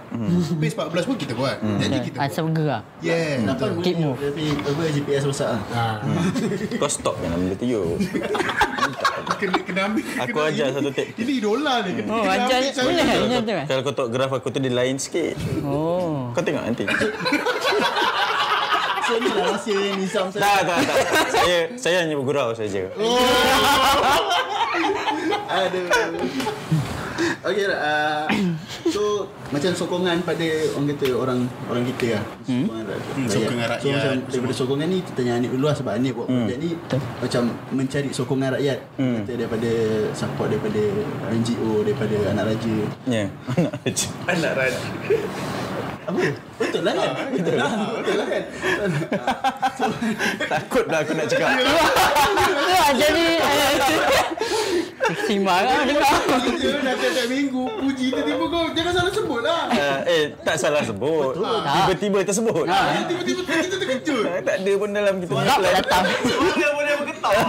[0.54, 1.56] Pace 14 pun kita buat.
[1.60, 2.50] Janji kita asal buat.
[2.50, 3.36] bergerak Yeah.
[3.38, 3.70] Kenapa betul.
[3.70, 4.16] boleh Keep move.
[4.18, 5.96] Tapi apa GPS rosak lah Ah.
[6.80, 7.82] Kau stop kan benda tu yo
[9.34, 10.04] Kena, kena ambil.
[10.20, 11.16] Aku kena, ajar satu teknik.
[11.18, 11.90] Ini idola ni.
[11.96, 15.02] Kena, oh kena ajar ambil boleh eh Kalau kau tengok graf aku tu Dia lain
[15.02, 15.34] sikit.
[15.66, 16.30] Oh.
[16.30, 16.86] Kau tengok nanti.
[19.04, 20.40] So ni lah rahsia yang Nizam saya.
[20.40, 20.96] Tak tak tak.
[21.28, 22.88] Saya Saya hanya bergurau saja.
[25.60, 25.88] Aduh.
[27.44, 28.24] Okay uh,
[29.24, 32.24] So Macam sokongan pada Orang kata orang Orang kita lah.
[32.44, 33.94] Sokongan rakyat, Hmm, sokongan So rakyat.
[33.94, 36.70] macam Daripada sokongan ni Kita tanya Anik dulu lah Sebab Anik buat projek ni
[37.18, 38.78] Macam Mencari sokongan rakyat.
[38.96, 39.14] Hmm.
[39.18, 39.70] Kata daripada
[40.12, 40.82] Support daripada
[41.30, 42.74] NGO Daripada anak raja.
[43.06, 43.24] Ya
[43.58, 44.06] Anak raja.
[44.26, 44.80] Anak raja.
[46.05, 46.20] Apa?
[46.61, 47.11] Betul lah kan?
[47.32, 47.55] Betul.
[47.57, 47.70] Lah.
[47.96, 48.42] Betul lah kan?
[50.52, 51.48] Takut dah aku nak cakap.
[51.57, 53.26] Tu lah jadi
[55.24, 59.61] Simak lah dengar Kerja dah tiap-tiap minggu puji tiba-tiba kau jangan salah sebut lah.
[59.72, 61.32] Uh, eh tak salah sebut.
[61.40, 62.64] Tiba-tiba tersebut.
[63.09, 64.24] Tiba-tiba kita terkejut.
[64.44, 65.34] Tak ada pun dalam kita.
[65.40, 66.05] Tak datang.
[66.28, 67.32] Suara boleh bergetar.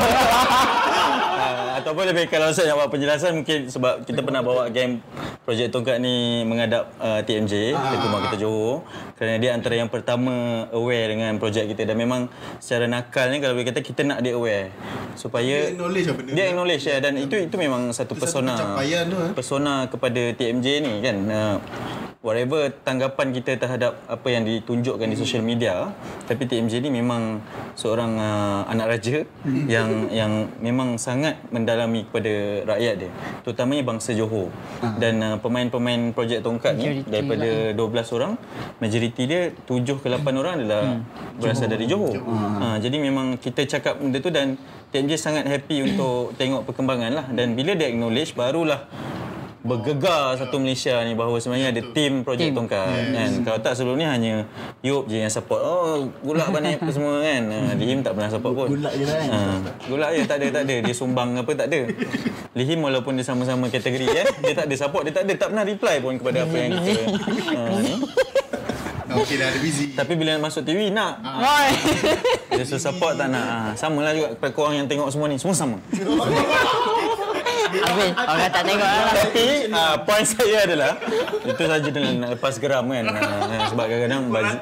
[1.36, 5.06] Ah, ataupun lebih kalau saya nak buat penjelasan mungkin sebab kita pernah bawa game
[5.46, 7.94] projek tongkat ni menghadap uh, TMJ Ah.
[7.94, 8.82] Ketua Kita Johor
[9.14, 10.34] kerana dia antara yang pertama
[10.72, 12.26] aware dengan projek kita dan memang
[12.58, 14.74] secara nakalnya kalau boleh kata kita nak dia aware
[15.14, 16.50] supaya Dia acknowledge lah benda dia ni.
[16.50, 19.32] acknowledge ya dan itu itu memang satu Itu satu persona pencapaian tu, eh.
[19.32, 21.56] persona kepada TMJ ni kan uh,
[22.20, 25.94] whatever tanggapan kita terhadap apa yang ditunjukkan di social media
[26.26, 27.38] tapi TMJ ni memang
[27.74, 29.70] seorang uh, anak raja Hmm.
[29.70, 31.38] yang yang memang sangat
[31.76, 32.34] mendalami kepada
[32.72, 33.12] rakyat dia
[33.44, 34.48] terutamanya bangsa Johor.
[34.96, 38.34] Dan uh, pemain-pemain projek tongkat ni Majoriti daripada 12 orang
[38.80, 40.82] majoriti dia 7 ke 8 orang adalah
[41.36, 42.16] berasal dari Johor.
[42.16, 44.56] Ha, jadi memang kita cakap benda tu dan
[44.96, 47.26] TMJ sangat happy untuk tengok perkembangan lah.
[47.28, 48.88] Dan bila dia acknowledge barulah
[49.66, 53.32] bergegar satu Malaysia ni bahawa sebenarnya ada tim projek tongkat kan.
[53.42, 54.46] Kalau tak sebelum ni hanya
[54.86, 55.58] Yop je yang support.
[55.66, 57.42] Oh gulak banyak apa semua kan.
[57.50, 59.30] Uh, Lihim tak pernah support pun Gulak je lah kan?
[59.34, 59.58] Ah,
[59.90, 60.76] gulak je tak ada tak ada.
[60.86, 61.82] Dia sumbang apa tak ada.
[62.54, 65.66] Lihim walaupun dia sama-sama kategori kan dia tak ada support dia tak ada tak pernah
[65.66, 67.02] reply pun kepada apa yang kita
[67.58, 67.94] ah, ni.
[69.16, 69.96] Okey dah ada busy.
[69.96, 71.24] tapi bila masuk TV nak.
[72.54, 73.46] Dia suruh support tak nak.
[73.50, 75.42] Ah, sama lah juga kepada korang yang tengok semua ni.
[75.42, 75.82] Semua sama
[77.82, 79.14] Habis orang tak tengok lah.
[79.16, 80.92] Tapi uh, point saya adalah
[81.44, 83.06] itu saja dengan nak lepas geram kan.
[83.12, 84.56] Uh, sebab kadang-kadang baju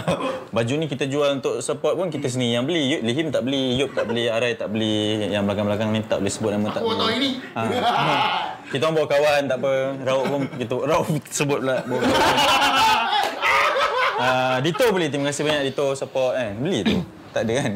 [0.56, 2.96] baju ni kita jual untuk support pun kita sendiri yang beli.
[2.96, 6.32] Yop, Lihim tak beli, Yop tak beli, Arai tak beli, yang belakang-belakang ni tak boleh
[6.32, 6.98] sebut nama tak Aku beli.
[6.98, 7.30] tahu ini.
[7.54, 7.60] Ha.
[8.68, 9.72] Kita orang bawa kawan tak apa.
[10.04, 10.76] Rauk pun gitu.
[10.84, 11.76] Rauk sebut pula.
[11.84, 12.26] Bawa kawan.
[14.18, 15.06] Uh, Dito beli.
[15.08, 16.52] Terima kasih banyak Dito support kan.
[16.58, 16.98] Beli tu.
[17.28, 17.72] Tak ada kan?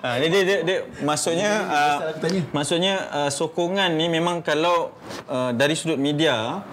[0.00, 1.98] Ha, dia, dia, dia, dia, maksudnya uh,
[2.50, 4.90] maksudnya uh, sokongan ni memang kalau
[5.26, 6.64] uh, dari sudut media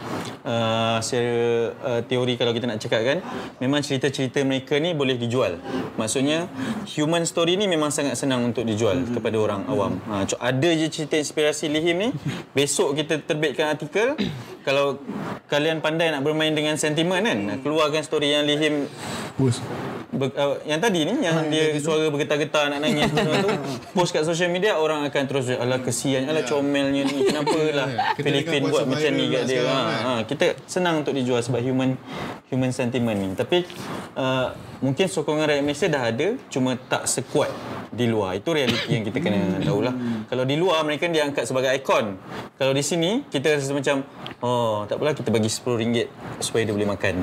[0.42, 1.36] uh, secara
[1.78, 3.18] uh, teori kalau kita nak cakap kan
[3.58, 5.60] memang cerita-cerita mereka ni boleh dijual.
[5.94, 6.48] Maksudnya
[6.90, 9.14] human story ni memang sangat senang untuk dijual Hmm.
[9.14, 10.00] kepada orang awam.
[10.06, 12.10] Ha, co- ada je cerita inspirasi Lihim ni
[12.52, 14.16] besok kita terbitkan artikel
[14.62, 14.98] kalau
[15.46, 18.88] kalian pandai nak bermain dengan sentimen kan keluarkan story yang Lihim
[19.36, 19.60] Bus.
[20.08, 23.20] Ber, uh, yang tadi ni yang dia suara bergetar-getar nak nangis tu
[23.96, 28.72] post kat social media orang akan terus ala kesian ala comelnya ni kenapa lah Filipin
[28.72, 29.68] buat macam ni kat dia?
[29.68, 32.00] ha, ha, kita senang untuk dijual sebab human
[32.48, 33.36] human sentiment ni.
[33.36, 33.68] Tapi
[34.16, 37.52] uh, mungkin sokongan rakyat Malaysia dah ada cuma tak sekuat
[37.92, 38.40] di luar.
[38.40, 39.94] Itu realiti yang kita kena tahulah.
[40.32, 42.16] Kalau di luar mereka dia angkat sebagai ikon.
[42.56, 44.08] Kalau di sini kita rasa macam
[44.40, 46.08] oh tak apalah kita bagi RM10
[46.40, 47.16] supaya dia boleh makan.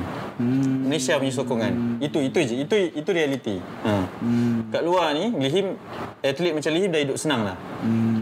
[0.85, 1.73] Malaysia punya sokongan.
[2.01, 3.55] Itu itu je itu itu realiti
[3.87, 4.03] ha.
[4.69, 5.79] kat luar ni Lihim
[6.19, 7.57] atlet macam Lihim dah hidup senang lah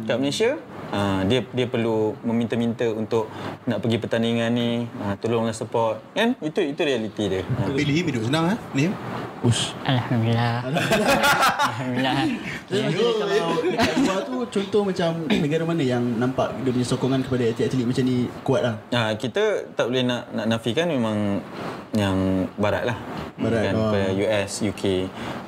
[0.06, 0.54] kat Malaysia
[0.93, 3.26] Ha, dia dia perlu meminta-minta untuk
[3.66, 7.66] nak pergi pertandingan ni ha, tolonglah support kan itu itu realiti dia ha.
[7.66, 8.58] Tapi Lihim hidup senang ah.
[8.78, 8.93] Lihim.
[9.44, 9.76] Bus.
[9.84, 10.64] Alhamdulillah.
[10.72, 12.16] Alhamdulillah.
[12.72, 13.36] Jadi macam ni kalau
[14.00, 15.10] luar tu contoh macam
[15.44, 18.76] negara mana yang nampak dia punya sokongan kepada atlet-atlet macam ni kuat lah.
[18.96, 21.44] Ha, kita tak boleh nak nak nafikan memang
[21.91, 22.98] yang barat lah.
[23.34, 23.89] Barat, kan, oh.
[23.89, 24.84] pada US, UK.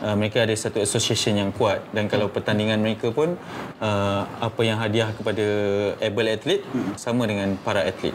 [0.02, 3.38] Uh, mereka ada satu association yang kuat dan kalau pertandingan mereka pun
[3.78, 5.46] uh, apa yang hadiah kepada
[6.02, 6.66] able athlete
[6.98, 8.14] sama dengan para atlet.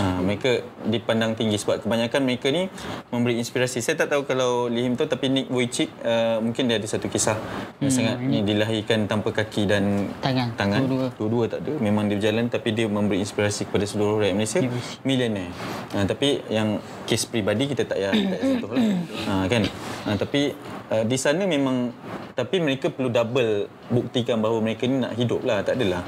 [0.00, 2.72] Uh, mereka dipandang tinggi sebab kebanyakan mereka ni
[3.12, 3.84] memberi inspirasi.
[3.84, 7.36] Saya tak tahu kalau Lihim tu tapi Nick Vujicic uh, mungkin dia ada satu kisah
[7.82, 10.54] yang sangat ni dilahirkan tanpa kaki dan Tangan.
[10.56, 10.80] tangan.
[11.18, 11.44] Dua-dua.
[11.50, 11.72] Tak ada.
[11.82, 14.60] Memang dia berjalan tapi dia memberi inspirasi kepada seluruh rakyat Malaysia.
[15.04, 15.52] Millionaire.
[15.96, 18.84] Ha, tapi yang kes peribadi kita tak payah tak payah sentuh lah.
[19.26, 19.62] Ha, kan?
[20.06, 20.40] Ha, tapi
[20.90, 21.94] uh, di sana memang
[22.30, 25.60] tapi mereka perlu double buktikan bahawa mereka ni nak hidup lah.
[25.60, 26.02] Tak adalah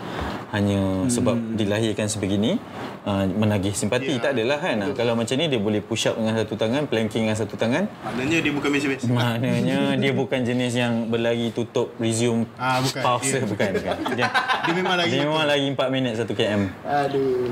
[0.51, 2.57] hanya sebab dilahirkan sebegini
[3.03, 4.17] uh, menagih simpati.
[4.17, 4.77] Tak adalah kan?
[4.79, 7.85] Ha, kalau macam ni dia boleh push up dengan satu tangan, planking dengan satu tangan.
[8.03, 9.05] Maknanya dia bukan Malaysia biasa.
[9.09, 13.01] Maknanya dia bukan jenis yang berlari tutup resume Ah, bukan.
[13.03, 13.97] pause Dia- bukan bukan.
[14.19, 14.27] Dia,
[14.63, 15.11] Dia memang lagi.
[15.11, 16.63] dia memang lagi 4 minit 1 km.
[16.83, 17.49] Aduh.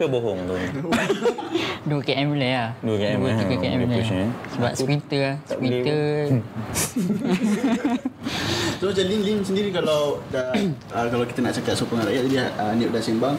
[0.00, 0.56] Ke bohong tu?
[1.92, 2.72] 2 km boleh lah.
[2.80, 3.36] 2 km, 2 eh.
[3.36, 3.96] 3 km boleh.
[4.00, 4.28] push, eh.
[4.56, 5.36] Sebab sprinter lah.
[5.36, 6.08] Boleh Sprinter.
[8.80, 12.40] So macam Lin Lin sendiri kalau dah uh, kalau kita nak cakap sokongan rakyat tadi
[12.40, 13.36] uh, Nip dah sembang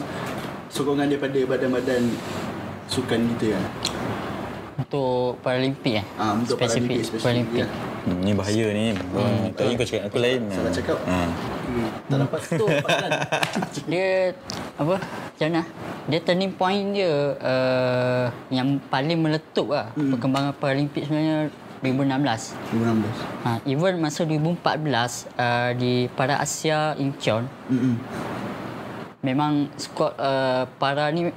[0.70, 2.14] sokongan daripada badan-badan
[2.86, 3.64] sukan kita kan.
[4.92, 6.06] Untuk Paralimpik eh?
[6.20, 7.60] Ah, untuk Spesifik Paralimpik, Paralimpik.
[7.64, 7.66] ya.
[8.04, 8.86] Hmm, ni bahaya ni.
[8.92, 9.48] Hmm.
[9.56, 10.40] Tak ingat kau cakap aku lain.
[10.52, 10.98] Salah cakap.
[11.08, 11.16] Ha.
[11.64, 13.10] Hmm, tak dapat tu kan.
[13.88, 14.08] Dia
[14.76, 14.96] apa?
[15.00, 15.62] Macam mana?
[16.04, 17.08] Dia turning point dia
[17.40, 20.12] uh, yang paling meletup lah Hmm.
[20.12, 21.48] perkembangan Paralimpik sebenarnya
[21.80, 22.52] 2016.
[22.76, 23.48] 2016.
[23.48, 24.60] Ha, even masa 2014
[25.32, 27.96] uh, di Para Asia Incheon Hmm.
[29.24, 31.32] memang skuad uh, para ni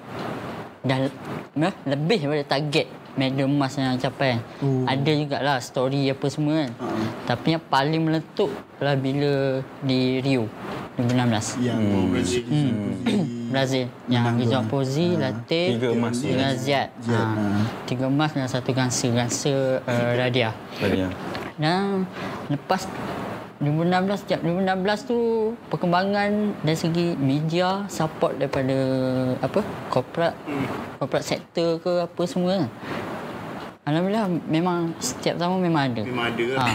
[0.85, 1.09] dah
[1.57, 4.37] nah, lebih daripada target medal emas yang capai.
[4.59, 4.83] Oh.
[4.85, 6.71] Ada jugalah story apa semua kan.
[7.25, 8.51] Tapi yang paling meletup
[8.83, 10.51] lah bila di Rio
[10.99, 11.63] 2016.
[11.63, 12.05] Yang hmm.
[12.11, 12.43] Brazil.
[13.55, 16.15] Brazil yang Rizwan Pozi, Latif Tiga emas.
[16.19, 16.89] dengan Ziad.
[17.07, 17.19] Ha.
[17.87, 19.07] Tiga emas dan satu gangsa.
[19.11, 20.51] Gangsa uh, Radia.
[20.75, 21.09] Tadi ya.
[21.55, 22.03] Dan
[22.51, 22.83] lepas
[23.63, 25.19] 2016 sejak 2016 tu
[25.71, 28.75] perkembangan dari segi media support daripada
[29.39, 30.35] apa corporate
[30.99, 32.67] corporate sector ke apa semua
[33.85, 36.01] Alhamdulillah memang setiap tahun memang ada.
[36.01, 36.65] Memang ada Ha,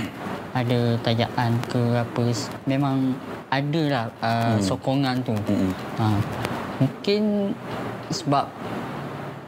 [0.62, 2.22] ada tajaan ke apa
[2.70, 3.18] memang
[3.51, 4.62] ada lah uh, Hmm.
[4.62, 5.35] sokongan tu.
[5.99, 6.07] Ha,
[6.78, 7.51] mungkin
[8.14, 8.47] sebab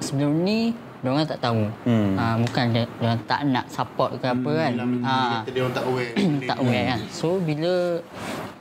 [0.03, 0.74] sebelum ni
[1.11, 1.66] orang tak tahu.
[1.82, 2.14] Hmm.
[2.14, 4.72] Ha, bukan dia orang tak nak support ke apa kan.
[5.03, 6.12] Ha, Kata dia orang tak aware.
[6.50, 7.00] tak aware kan.
[7.11, 7.98] So bila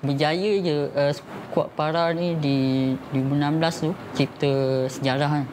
[0.01, 2.57] berjaya je uh, skuad para ni di
[3.13, 4.51] 2016 tu cipta
[4.89, 5.45] sejarah kan.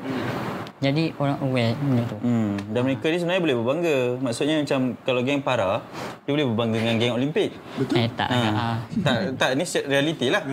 [0.79, 2.16] Jadi orang aware benda tu.
[2.22, 2.55] Hmm.
[2.70, 3.99] Dan mereka ni sebenarnya boleh berbangga.
[4.22, 5.83] Maksudnya macam kalau geng para,
[6.22, 7.51] dia boleh berbangga dengan geng Olimpik.
[7.99, 8.41] Eh tak Ha.
[8.55, 8.68] ha.
[9.03, 10.45] tak, tak, ni realiti lah.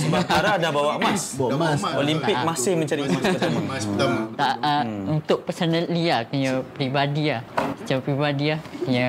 [0.00, 1.36] Sebab para dah bawa emas.
[1.36, 1.80] Bawa emas.
[1.92, 3.58] Olimpik masih mencari emas pertama.
[3.60, 4.18] Emas pertama.
[4.32, 7.42] Tak uh, untuk personally lah punya peribadi lah.
[7.84, 9.08] Secara peribadi lah punya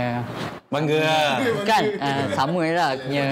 [0.68, 1.40] Bangga lah.
[1.64, 3.24] kan uh, sama lah punya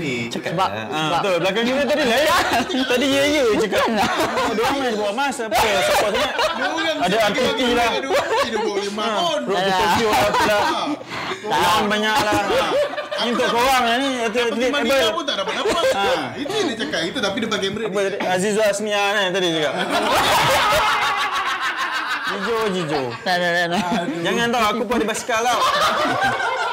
[0.00, 0.32] ni.
[0.32, 1.36] sebab Ah, sebab betul.
[1.44, 2.36] Belakang kita tadi lah ya.
[2.96, 3.84] Tadi ya ya cakap.
[3.92, 5.52] Oh, dia orang main bawa emas apa.
[5.84, 6.32] Support sangat.
[7.04, 7.90] Ada RTT lah.
[8.48, 9.40] Dia bawa lima on.
[9.44, 10.08] Road to Tokyo
[10.48, 10.64] lah.
[11.44, 12.40] Lawan banyak lah.
[13.20, 14.08] Ini untuk korang lah ni.
[14.24, 15.12] Atlet Manila apa.
[15.12, 15.52] pun tak dapat.
[15.92, 16.04] Ha.
[16.40, 17.00] Itu yang dia cakap.
[17.04, 18.04] Itu tapi depan kamera Apa ni.
[18.08, 18.16] tadi?
[18.24, 19.74] Azizwa Asnia kan tadi cakap.
[22.28, 23.02] Jijo, Jijo.
[23.28, 24.04] tak tak tak.
[24.24, 25.60] Jangan tau, aku pun ada basikal tau.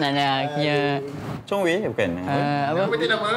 [0.00, 0.76] Nak nak punya
[1.46, 2.10] Chong Wei bukan?
[2.26, 3.30] uh, apa Jangan petik nama.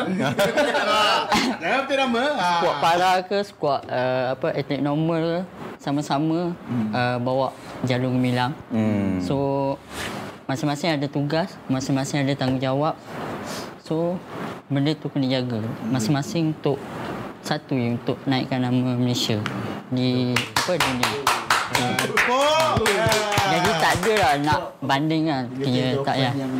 [1.62, 2.24] Jangan petik nama.
[2.26, 2.50] Ha.
[2.58, 5.40] skuad para ke skuad uh, apa atlet normal ke
[5.78, 6.58] sama-sama
[6.92, 7.54] uh, bawa
[7.86, 8.58] jalur gemilang.
[8.74, 9.22] Hmm.
[9.22, 9.38] So
[10.50, 12.98] masing-masing ada tugas, masing-masing ada tanggungjawab.
[13.86, 14.18] So
[14.68, 15.62] benda tu kena jaga.
[15.86, 16.82] Masing-masing untuk
[17.46, 19.38] satu je untuk naikkan nama Malaysia
[19.94, 21.14] di apa dunia.
[23.60, 25.44] Jadi tak ada lah nak banding kan.
[25.54, 26.32] Dia tak ya.
[26.34, 26.52] Yang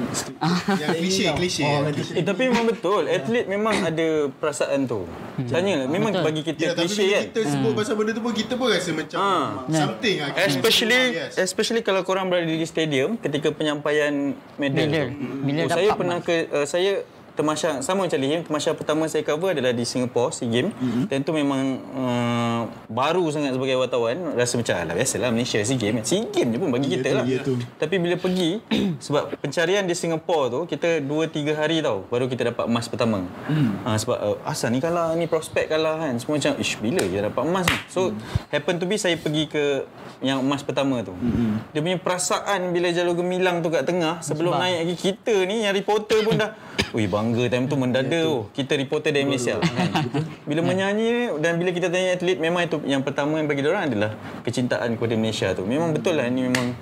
[0.76, 1.64] Yang klise, klise.
[1.64, 1.88] Oh.
[2.14, 5.08] Eh tapi memang betul, atlet memang ada perasaan tu.
[5.42, 6.26] Tanya, memang Betul.
[6.26, 7.24] bagi kita Ya, tapi klise bila kan.
[7.26, 9.32] kita sebut pasal benda tu pun kita pun rasa macam Ha.
[9.72, 10.30] something lah.
[10.38, 11.34] Especially Yes.
[11.38, 14.86] especially kalau korang berada di stadium ketika penyampaian medal.
[14.86, 15.08] Medal.
[15.10, 15.24] tu.
[15.42, 16.92] Bila oh, dapat saya pernah ke uh, saya
[17.40, 20.76] temasya sama macam Lihim, temasya pertama saya cover adalah di Singapore SEA Games.
[20.76, 21.04] Mm-hmm.
[21.08, 22.62] Dan tu memang uh,
[22.92, 26.04] baru sangat sebagai wartawan, rasa macam alah biasalah Malaysia SEA Games.
[26.04, 27.26] SEA Games je pun bagi kita lah.
[27.80, 28.60] Tapi bila pergi
[29.06, 33.24] sebab pencarian di Singapore tu kita 2 3 hari tau baru kita dapat emas pertama.
[33.48, 33.80] Hmm.
[33.88, 36.20] Ha, sebab uh, asal ni kalah ni prospek kalah kan.
[36.20, 37.80] Semua macam ish bila je dapat emas ni.
[37.88, 38.20] So hmm.
[38.52, 39.88] happen to be saya pergi ke
[40.20, 41.16] yang emas pertama tu.
[41.16, 41.64] Hmm.
[41.72, 45.64] Dia punya perasaan bila jalur gemilang tu kat tengah sebelum Sebab- naik lagi kita ni
[45.64, 46.52] yang reporter pun dah
[46.96, 48.48] Ui bangga time tu mendada oh.
[48.52, 49.70] Kita reporter dari Malaysia kan.
[50.50, 54.12] Bila menyanyi dan bila kita tanya atlet Memang itu yang pertama yang bagi orang adalah
[54.42, 56.74] Kecintaan kepada Malaysia tu Memang betul lah ini memang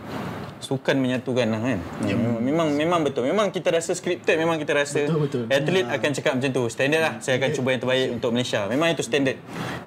[0.60, 2.16] Sukan menyatukan lah kan ya.
[2.16, 5.44] memang, memang betul Memang kita rasa scripted Memang kita rasa Betul, betul.
[5.48, 8.88] Atlet akan cakap macam tu Standard lah Saya akan cuba yang terbaik untuk Malaysia Memang
[8.90, 9.38] itu standard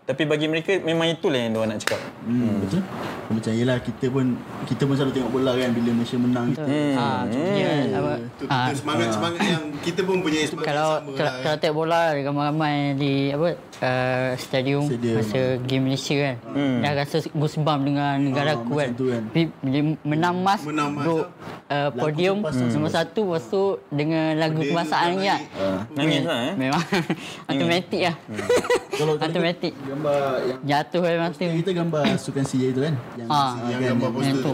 [0.02, 2.82] Tapi bagi mereka Memang itulah yang diorang nak cakap Hmm, betul.
[3.30, 4.26] Macam yelah kita pun
[4.64, 6.46] kita pun selalu tengok bola kan bila Malaysia menang.
[6.52, 6.92] Hmm.
[6.92, 8.12] Ha, tu dia apa?
[8.36, 11.34] Tu, Ha, tu semangat-semangat yang kita pun punya semangat kalau sama kalau, lah.
[11.40, 13.48] kalau tengok bola ramai-ramai di apa
[13.80, 15.16] uh, stadium, Stadium.
[15.16, 16.36] masa game Malaysia kan.
[16.44, 16.76] Hmm.
[16.80, 18.90] Dah rasa goosebump dengan negara Ah, aku macam kan.
[18.92, 19.22] tu kan.
[19.62, 21.26] Bila menang emas, Menang emas, duduk
[21.66, 25.40] uh, podium pasang nombor satu lepas tu dengan lagu kebangsaan ni kan.
[25.54, 25.80] Ah.
[25.90, 26.82] Nangis lah eh Memang
[27.48, 28.16] automatik lah.
[29.00, 29.72] Kalau kalau automatik.
[29.80, 31.40] gambar yang Jatuh dari mata.
[31.40, 32.94] kita gambar sukan CJ tu kan.
[33.16, 33.52] Yang, Ah.
[33.64, 34.52] yang kan, gambar poster tu.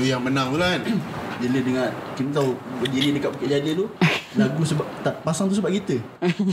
[0.00, 0.82] yang menang tu lah kan.
[1.36, 3.86] Bila dengar kita tahu berdiri dekat Bukit Jadir tu
[4.32, 6.00] lagu sebab tak pasang tu sebab kita.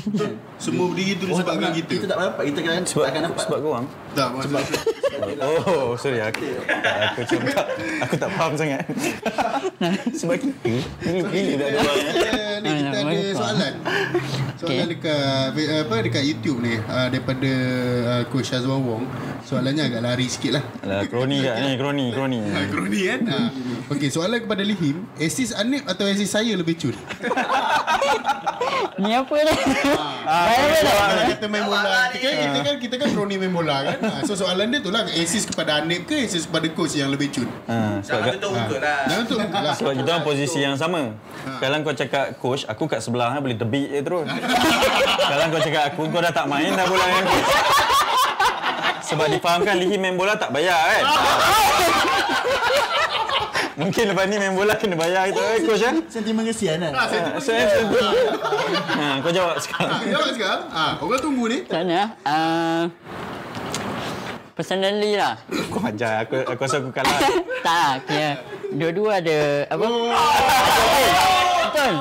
[0.63, 1.93] Semua berdiri tu Orang tak disebabkan nak, kita.
[1.95, 3.43] kita tak dapat kita kan sebab, tak akan dapat.
[3.47, 4.51] sebab korang Tak, maksud
[5.51, 7.65] Oh, sorry aku tak, aku tak,
[7.99, 8.87] aku tak faham sangat.
[10.19, 10.79] Sebab kita
[11.27, 12.48] gila tak ada orang.
[13.11, 13.19] eh.
[13.19, 13.73] Ada soalan.
[14.59, 15.55] Soalan dekat
[15.87, 17.51] apa dekat YouTube ni uh, daripada
[18.19, 19.03] uh, Coach Shazwan Wong.
[19.45, 20.63] Soalannya agak lari sikit lah.
[20.83, 22.39] Alah, kroni kat ni, kroni, kroni.
[22.43, 23.19] Ha, kroni kan?
[23.25, 23.37] Ha.
[23.89, 25.07] Okey, soalan kepada Lihim.
[25.17, 26.93] Assist Anip atau assist saya lebih cun?
[28.99, 29.53] Ni apa ni?
[30.27, 30.81] Ah, dah?
[30.83, 33.97] Kalau kita main bola, kita kan, kita kan, kita kan kroni main bola kan?
[34.03, 37.31] Ha, so soalan dia tu lah, assist kepada Anip ke assist kepada coach yang lebih
[37.31, 37.47] cun?
[37.65, 39.01] Ha, sebab, Jangan tutup muka lah.
[39.07, 39.73] Jangan tu lah.
[39.73, 41.01] sebab kita orang posisi yang sama.
[41.63, 44.25] Kalau kau cakap coach, aku kat sebelah kan, boleh tebik je terus.
[45.29, 47.49] Kalau kau cakap aku, kau dah tak main dah bola coach.
[49.09, 51.03] Sebab difahamkan Lihi main bola tak bayar kan?
[53.79, 55.39] Mungkin lepas ni main bola kena bayar kita.
[55.39, 55.95] Eh, coach kan?
[56.11, 56.91] Sentimen kesian kan?
[56.91, 57.07] Ah,
[57.39, 57.55] saya So,
[58.99, 60.03] ha, kau jawab sekarang.
[60.03, 60.61] Jawab sekarang.
[60.75, 61.63] Ah, orang tunggu ni.
[61.63, 62.01] Macam mana?
[62.27, 62.83] Uh,
[64.59, 65.39] personally lah.
[65.71, 66.27] Kau ajar.
[66.27, 67.19] Aku, aku rasa aku kalah.
[67.67, 67.93] tak.
[68.03, 68.29] Kira
[68.75, 69.39] dua-dua ada
[69.71, 69.85] apa?
[69.87, 71.48] Oh.
[71.79, 71.95] Betul.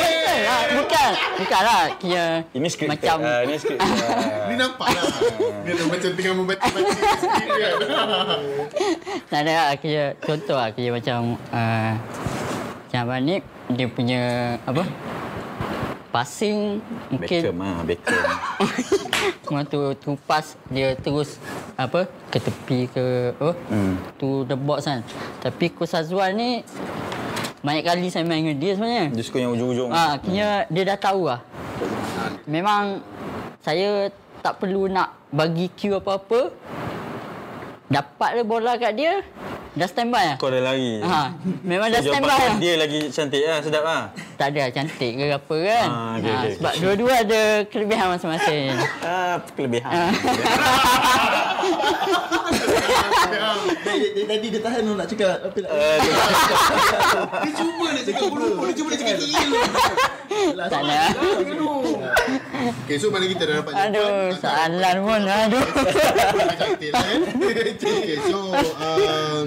[0.00, 0.62] Betul lah.
[0.76, 1.10] Bukan.
[1.40, 1.84] Bukan lah.
[1.96, 2.88] Kira Ini skrip.
[2.90, 3.78] macam Uh, ini skrip.
[3.80, 3.88] Uh,
[4.50, 5.04] Ni nampak lah.
[5.64, 7.74] Dia tu macam tengah membaca-baca sikit kan.
[9.30, 9.74] tak ada lah.
[9.80, 10.68] Kira contoh lah.
[10.74, 11.18] Kira macam
[11.50, 11.92] uh,
[12.84, 13.36] macam Abang ni
[13.70, 14.22] dia punya
[14.66, 14.82] apa?
[16.10, 18.18] Passing mungkin Beckham ah, Beckham.
[19.46, 21.38] Waktu tu pas dia terus
[21.78, 23.94] apa ke tepi ke apa Hmm.
[24.18, 25.06] to the box kan.
[25.38, 26.66] Tapi Coach Azwan ni
[27.60, 29.06] banyak kali saya main dengan dia sebenarnya.
[29.12, 29.90] Dia suka yang ujung-ujung.
[29.92, 31.40] Ah, kira dia dah tahu lah.
[32.48, 33.04] Memang
[33.60, 34.08] saya
[34.40, 36.56] tak perlu nak bagi cue apa-apa.
[37.90, 39.20] Dapat le bola kat dia,
[39.70, 40.36] dah standby lah.
[40.36, 40.98] Kau dah lari.
[40.98, 41.30] Ha,
[41.62, 42.56] memang dah standby lah.
[42.58, 43.58] Dia lagi cantik lah.
[43.60, 44.02] Sedap lah.
[44.34, 45.88] Tak ada cantik ke apa kan.
[45.88, 46.52] Ah, okey, Ha, okey.
[46.58, 48.74] sebab dua-dua ada kelebihan masing-masing.
[49.00, 49.92] Ah, kelebihan.
[53.80, 55.96] Dia, dia, tadi dia tahan nak cakap apa nak Uh,
[57.40, 58.62] Dia cuba nak cakap berlupa.
[58.66, 60.64] Dia cuba nak cakap gila.
[60.66, 61.00] tak ada.
[62.84, 65.64] Okay, so mana kita dah dapat Aduh, soalan pun aduh.
[66.36, 66.70] Lah kan
[68.00, 69.46] Okay so um,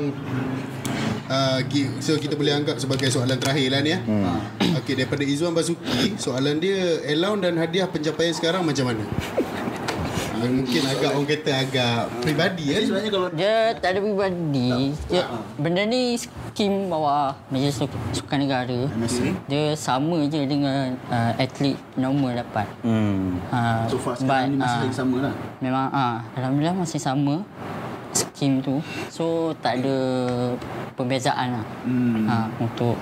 [1.29, 1.59] uh,
[1.99, 3.99] So kita boleh anggap sebagai soalan terakhir lah ni ya.
[4.01, 4.39] Hmm.
[4.83, 9.03] Okay daripada Izwan Basuki Soalan dia Allowance dan hadiah pencapaian sekarang macam mana?
[10.43, 14.71] Uh, mungkin agak orang kata agak peribadi Jadi kan sebenarnya kalau Dia tak ada pribadi.
[15.07, 15.23] Dia,
[15.55, 18.79] benda ni skim bawah Majlis Suk- Sukan Negara.
[19.47, 22.67] Dia sama je dengan uh, atlet normal dapat.
[22.83, 23.39] hmm.
[23.47, 25.33] Uh, so far sekarang ni masih lagi sama lah.
[25.63, 27.39] Memang ah alhamdulillah masih sama
[28.13, 28.83] skim tu.
[29.09, 29.97] So tak ada
[30.93, 31.65] perbezaan lah.
[31.87, 32.25] Hmm.
[32.29, 32.93] Ha, untuk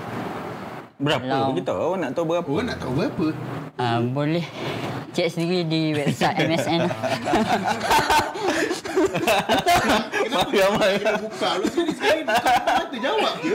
[1.02, 1.24] Berapa?
[1.26, 2.48] Kalau- Beritahu awak nak tahu berapa?
[2.48, 3.26] Orang nak tahu berapa
[3.74, 4.46] uh, boleh
[5.12, 6.80] cek sendiri di website MSN.
[10.22, 10.90] Kenapa Amal?
[10.94, 13.52] Kita buka dulu sekali Sekali buka mata jawab je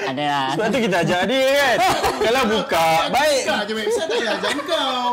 [0.00, 0.48] ada lah.
[0.54, 1.76] Sebab tu kita ajak dia kan.
[2.22, 3.42] Kalau buka, baik.
[3.44, 5.08] Buka je website tak payah ajak kau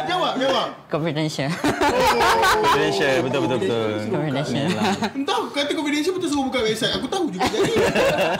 [0.00, 1.50] Jawab jawab Confidential.
[1.52, 3.90] Confidential, betul betul betul.
[4.08, 4.66] Confidential.
[5.12, 7.72] Entah kata confidential betul suruh buka website Aku tahu juga jadi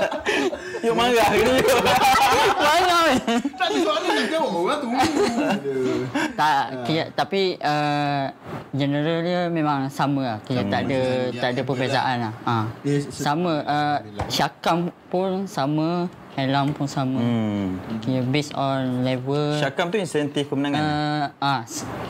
[0.86, 1.52] Yuk marah dia?
[2.60, 3.16] Banyak weh.
[3.56, 4.98] Tak ada soalan nak jawab Orang tunggu
[6.36, 8.24] Tak, kira, tapi uh,
[8.72, 10.38] general dia memang sama lah.
[10.44, 11.00] Kira tak ada
[11.32, 12.32] tak ada perbezaan lah.
[12.44, 12.54] Ha.
[13.08, 13.98] Sama uh,
[14.28, 17.18] Syakam pun sama, Helam pun sama.
[17.18, 17.74] Hmm.
[17.98, 20.78] Kira based on level Syakam tu insentif kemenangan.
[20.78, 21.60] uh, ah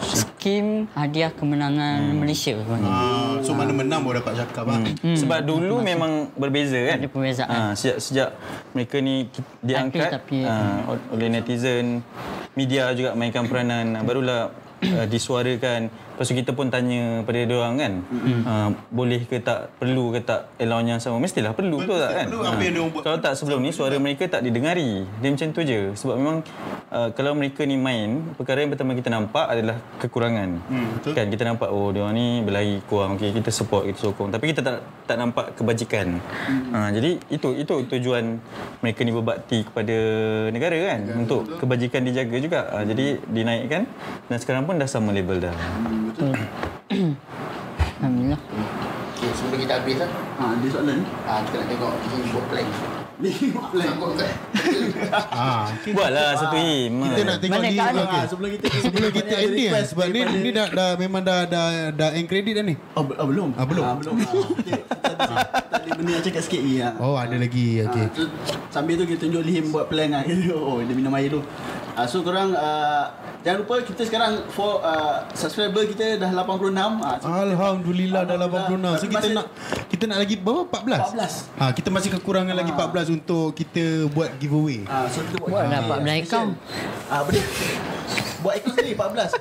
[0.05, 2.85] skim hadiah kemenangan Malaysia sebenarnya.
[2.87, 5.17] Ah, So mana menang baru dapat cakap lah Hmm.
[5.17, 6.97] Sebab dulu memang berbeza kan.
[6.97, 7.49] Ada perbezaan.
[7.51, 8.29] Ha, sejak sejak
[8.71, 9.15] mereka ni
[9.61, 12.05] diangkat tapi- ha, oleh netizen,
[12.53, 13.95] media juga mainkan peranan.
[13.95, 14.53] Ha, barulah
[14.83, 15.89] uh, disuarakan.
[16.21, 17.93] Lepas tu kita pun tanya pada dia orang kan.
[18.45, 18.53] Ha,
[18.93, 21.17] boleh ke tak perlu ke tak allowance yang sama?
[21.17, 22.27] Mestilah perlu betul tak kan?
[22.29, 22.41] perlu.
[22.45, 23.03] Apa yang dia orang buat?
[23.09, 25.09] Kalau tak sebelum ni suara mereka tak didengari.
[25.25, 25.97] Dia macam tu je.
[25.97, 26.45] Sebab memang
[26.93, 30.61] uh, kalau mereka ni main, perkara yang pertama kita nampak adalah kekurangan.
[30.69, 31.13] Hmm, betul.
[31.17, 33.17] Kan kita nampak oh dia orang ni berlari kurang.
[33.17, 34.29] Okey kita support, kita sokong.
[34.29, 36.21] Tapi kita tak tak nampak kebajikan.
[36.21, 36.69] Hmm.
[36.77, 38.37] Ha, jadi itu itu tujuan
[38.85, 39.97] mereka ni berbakti kepada
[40.53, 42.61] negara kan untuk kebajikan dijaga juga.
[42.77, 43.89] Ha, jadi dinaikkan
[44.29, 45.57] dan sekarang pun dah sama level dah.
[48.01, 48.41] Alhamdulillah.
[49.21, 50.09] Okay, sebelum kita habis lah
[50.41, 51.05] Ha, dia soalan ni.
[51.23, 52.67] ah, Kita nak tengok Kita buat plan
[53.21, 53.93] Ni plan.
[54.17, 54.33] Tak?
[55.37, 55.93] ah, okay.
[55.93, 57.05] Buatlah satu him.
[57.05, 58.01] Kita nak tengok ni mana?
[58.01, 58.17] okay.
[58.17, 61.45] Ah, sebelum kita Sebelum kita ada end ni Sebab ni, ni dah, dah memang dah
[61.45, 63.53] dah dah end credit dah ni Oh, oh belum.
[63.55, 63.85] Ah, belum.
[63.85, 64.15] Ah, belum.
[65.21, 65.37] Ah,
[65.69, 66.93] tadi benda nak cakap sikit ah.
[66.97, 68.25] Oh ada lagi Okay Ah, tu,
[68.73, 70.25] sambil tu kita tunjuk Lihim buat plan lah.
[70.57, 71.45] Oh, dia minum air tu.
[71.93, 73.05] Ah, so korang uh,
[73.41, 76.71] jangan lupa kita sekarang for uh, subscriber kita dah 86.
[76.97, 79.47] Ah, so Alhamdulillah dah 86 So kita masih- nak
[79.87, 80.63] Kita nak lagi berapa?
[80.65, 81.13] 14?
[81.13, 81.59] 14.
[81.59, 85.65] ha, Kita masih kekurangan lagi 14 Untuk kita buat giveaway Ah, so kita buat Buat
[85.67, 86.51] dah 14 account.
[87.07, 87.45] Ah, boleh.
[88.41, 89.37] Buat akaun sendiri 14.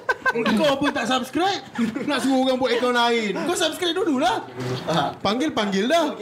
[0.60, 1.62] Kau pun tak subscribe
[2.04, 4.44] Nak suruh orang buat akaun lain Kau subscribe dululah
[4.86, 6.18] Ah, Panggil-panggil dah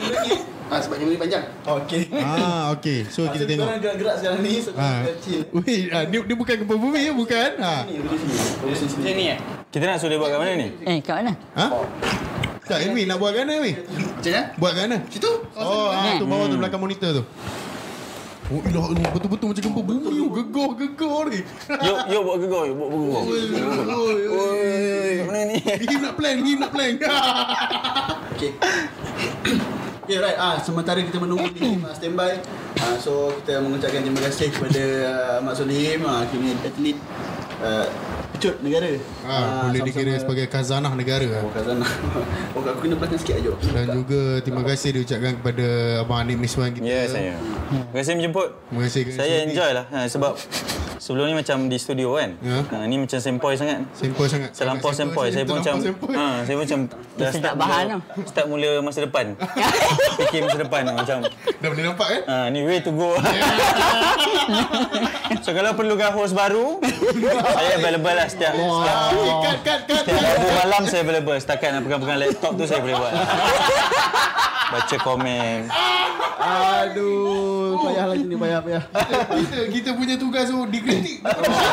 [0.67, 1.47] ah sebab ni panjang.
[1.63, 2.11] Okey.
[2.11, 4.99] Ah, okay So kita tengok Korang gerak-gerak sekarang ni so Ah.
[4.99, 5.41] kita chill.
[5.55, 7.49] Wait, ah, dia, dia bukan gempa bumi ya, bukan?
[7.61, 7.73] Ha.
[7.85, 8.73] Sini.
[8.73, 9.03] Sini.
[9.05, 9.37] Sini ya.
[9.69, 10.67] Kita nak suruh dia buat kat mana ni?
[10.81, 11.33] Eh, kat mana?
[11.53, 11.65] Ha?
[12.65, 13.73] Tak, Elmi nak buat kat mana, Elmi?
[13.77, 14.41] Macam mana?
[14.57, 14.97] Buat kat mana?
[15.13, 15.31] Situ.
[15.53, 17.23] Oh, ah, tu bawah tu belakang monitor tu.
[18.47, 21.43] Oh ilah betul-betul macam gempa bumi tu gegor gegor ni.
[21.67, 23.21] Yuk, yuk buat gegor, yuk buat gegor.
[23.27, 25.59] Oi, mana ni?
[25.59, 26.91] Him nak plan, him nak plan.
[28.39, 28.51] Okay.
[30.07, 32.39] Okay right ah sementara kita menunggu ni uh, standby
[32.77, 36.97] ah so kita mengucapkan terima kasih kepada uh, Mak Solim ah kini atlet
[37.61, 37.85] uh,
[38.33, 38.89] pecut negara
[39.27, 41.25] Ah, boleh dikira sebagai khazanah negara.
[41.41, 41.83] oh Kazana
[42.55, 45.67] oh aku kena belakang sikit aja Dan juga terima kasih diucapkan kepada
[45.99, 46.85] Abang Anik Miswan kita.
[46.85, 47.33] Ya, saya.
[47.35, 48.47] Terima kasih menjemput.
[48.69, 50.37] Terima kasih Saya enjoy lah ha, sebab
[50.97, 52.33] sebelum ni macam di studio kan.
[52.41, 52.57] Ya.
[52.73, 53.85] Ha, ni macam sempoi sangat.
[53.93, 54.49] Sempoi sangat.
[54.53, 55.29] Selampau sempoi.
[55.29, 55.75] Saya pun macam
[56.13, 56.79] ha, saya pun macam
[57.17, 59.25] dah start bahan mula, start mula masa depan.
[60.21, 61.17] Fikir masa depan macam
[61.57, 62.21] Dah boleh nampak kan?
[62.27, 63.17] ha, ni way to go.
[65.45, 66.81] so kalau perlukan host baru,
[67.57, 70.03] saya available lah setiap setiap, Okay, cut, cut, cut.
[70.05, 71.37] setiap Rabu malam saya available.
[71.37, 73.13] Setakat nak pegang-pegang laptop tu saya boleh buat.
[74.67, 75.59] Baca komen.
[76.37, 78.83] aduh payah lagi ni payah payah
[79.35, 81.17] kita, kita punya tugas tu dikritik.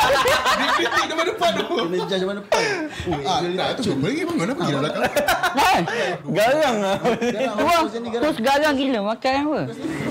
[0.60, 1.64] dikritik depan depan tu.
[1.78, 2.62] kena judge depan depan
[3.04, 5.02] oh Ah, tak, tu semua lagi bangun apa kira belakang.
[5.54, 5.78] Nah,
[6.34, 6.96] Garang lah.
[7.62, 9.60] Wah, terus garang gila makan apa?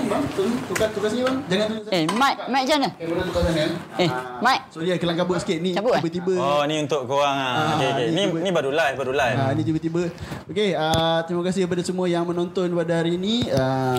[0.04, 0.22] bang
[0.68, 2.90] tukar tukar sini bang jangan tunjuk Eh, Mike, Mike macam mana?
[3.00, 3.64] Eh, tukar sana.
[3.98, 4.62] Eh, Mike.
[4.70, 5.80] So dia kelang kabut sikit ni eh?
[5.80, 7.76] tiba-tiba Oh ni untuk korang ah.
[7.76, 8.06] Okey okey.
[8.12, 9.36] ni Ni ni baru live, baru live.
[9.36, 10.02] Ha, ni tiba-tiba.
[10.50, 13.48] Okey, uh, terima kasih kepada semua yang menonton pada hari ini.
[13.50, 13.98] Uh,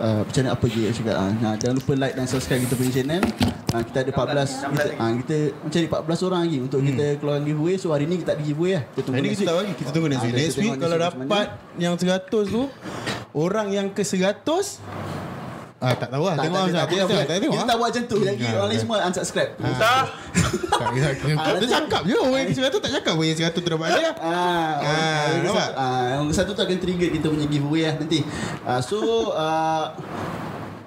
[0.00, 3.22] uh, macam mana apa je jangan lupa like dan subscribe kita punya channel.
[3.70, 5.12] Kita ada 14 kita, uh,
[5.64, 7.74] kita ni 14 orang lagi untuk kita keluarkan giveaway.
[7.74, 8.84] So hari ni kita ada giveaway lah.
[8.88, 9.60] Kita tunggu Hari next kita week.
[9.60, 9.72] lagi.
[9.74, 10.32] Kita tunggu next Ah, week.
[10.32, 11.46] kita Next week kalau dapat
[11.76, 12.62] yang 100 tu
[13.32, 14.82] orang yang ke 100
[15.80, 17.54] Ah tak tahu lah Tak, tengok tak, tak, tak, kita tak, tak tengok.
[17.56, 17.68] Kita ah.
[17.72, 18.44] tak buat macam tu lagi.
[18.44, 18.82] Ah, Orang lain tak.
[18.84, 19.50] semua unsubscribe.
[19.80, 20.04] Tak.
[20.70, 20.88] Tak
[21.56, 24.14] Kita cakap je orang yang 100 tak cakap orang yang 100 tu dapat hadiah.
[24.14, 25.56] Ah, Ah, nampak?
[25.56, 28.20] satu, ah, yang satu tu akan trigger kita punya giveaway lah nanti.
[28.60, 28.98] Ah, so
[29.32, 29.84] uh,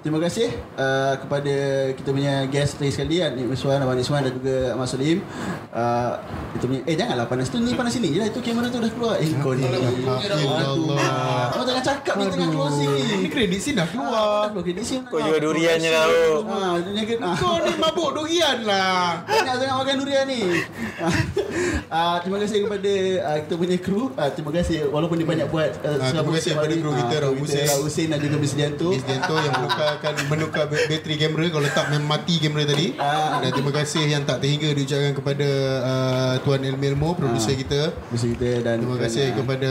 [0.04, 1.56] terima kasih uh, kepada
[1.96, 5.24] kita punya guest tadi sekali Nik Miswan, Abang Niswan dan juga Mas Salim.
[5.72, 6.20] Uh,
[6.52, 8.92] kita punya eh janganlah panas tu ni panas sini je lah itu kamera tu dah
[8.92, 9.16] keluar.
[9.16, 9.64] Eh kau ni.
[9.64, 11.48] Allah.
[11.56, 13.04] Kau jangan cakap ni tengah closing ni.
[13.24, 14.52] Ni kredit sini dah keluar.
[14.52, 15.08] keluar kredit sini.
[15.08, 16.04] Kau jual durian je lah.
[16.52, 16.76] Ah.
[17.24, 17.36] Ah.
[17.40, 19.24] Kau ni mabuk durian lah.
[19.24, 20.40] Banyak sangat makan durian ni.
[21.86, 22.92] Ah, terima kasih kepada
[23.22, 24.02] ah, kita punya kru.
[24.14, 27.36] Ah, terima kasih walaupun dia banyak buat uh, Ah, terima kasih kepada kru kita, Raul
[27.38, 27.66] Hussein.
[27.66, 28.88] Raul Hussein dan juga Miss Dianto.
[28.90, 32.86] Miss Gento yang menukarkan menukar ba- bateri kamera kalau tak memang mati kamera tadi.
[32.96, 33.38] Ah.
[33.38, 35.48] Dan terima kasih yang tak terhingga diucapkan kepada
[35.80, 37.94] uh, Tuan Elmelmo producer kita.
[38.10, 39.70] Miss kita dan Terima kasih dan, kepada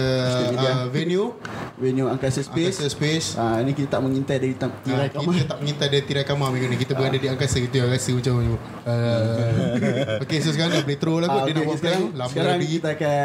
[0.53, 1.27] uh, venue
[1.75, 2.77] venue Angkasa Space.
[2.77, 3.27] Angkasa Space.
[3.35, 5.33] Ah, ini kita tak mengintai dari tam- Ah, tirai kamar.
[5.33, 8.09] kita tak mengintai dari tirai kamar minggu ni Kita berada di angkasa Kita yang rasa
[8.11, 8.57] macam uh,
[10.23, 12.67] Okay so sekarang dah boleh throw lah kot Dia nak buat sekarang, Lama sekarang lagi
[12.71, 13.17] kita akan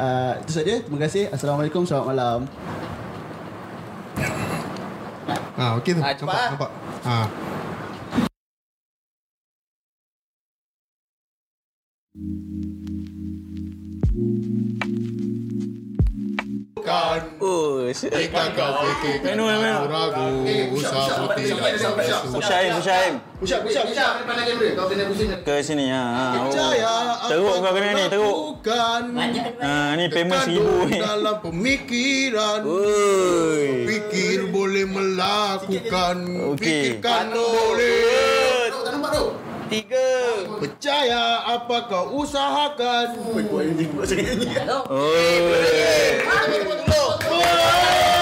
[0.00, 0.74] ah, itu saja.
[0.80, 1.22] Terima kasih.
[1.28, 1.82] Assalamualaikum.
[1.84, 2.40] Selamat malam.
[5.56, 6.48] Ah, okay tu Ah, Nampak cepat.
[6.52, 6.70] nampak
[7.04, 7.26] ah.
[16.86, 18.06] Berbesu
[22.32, 23.14] Pushaim, pushaim.
[23.36, 24.24] Push up, push up, push up.
[24.24, 24.70] Pandang kamera.
[24.76, 25.28] Kau kena pusing.
[25.44, 26.02] Ke sini ha.
[26.02, 26.24] ha.
[26.40, 26.48] Oh.
[26.48, 26.92] Percaya
[27.28, 28.36] Teruk kau kena ni, teruk.
[28.56, 29.02] Bukan
[29.60, 30.98] Ha, ni payment seribu ni.
[30.98, 33.84] dalam pemikiran Oi.
[33.86, 36.16] Fikir boleh melakukan
[36.54, 36.96] Okey.
[36.98, 39.45] Fikirkan boleh Tak nampak tu.
[39.66, 40.06] Tiga.
[40.62, 43.18] Percaya apa kau usahakan.
[43.18, 43.40] Oh, oh.
[43.42, 43.66] Eh, boleh.
[43.66, 44.62] Eh, boleh.
[44.86, 46.22] Oh boleh.
[46.22, 46.62] Eh,
[47.26, 48.15] boleh.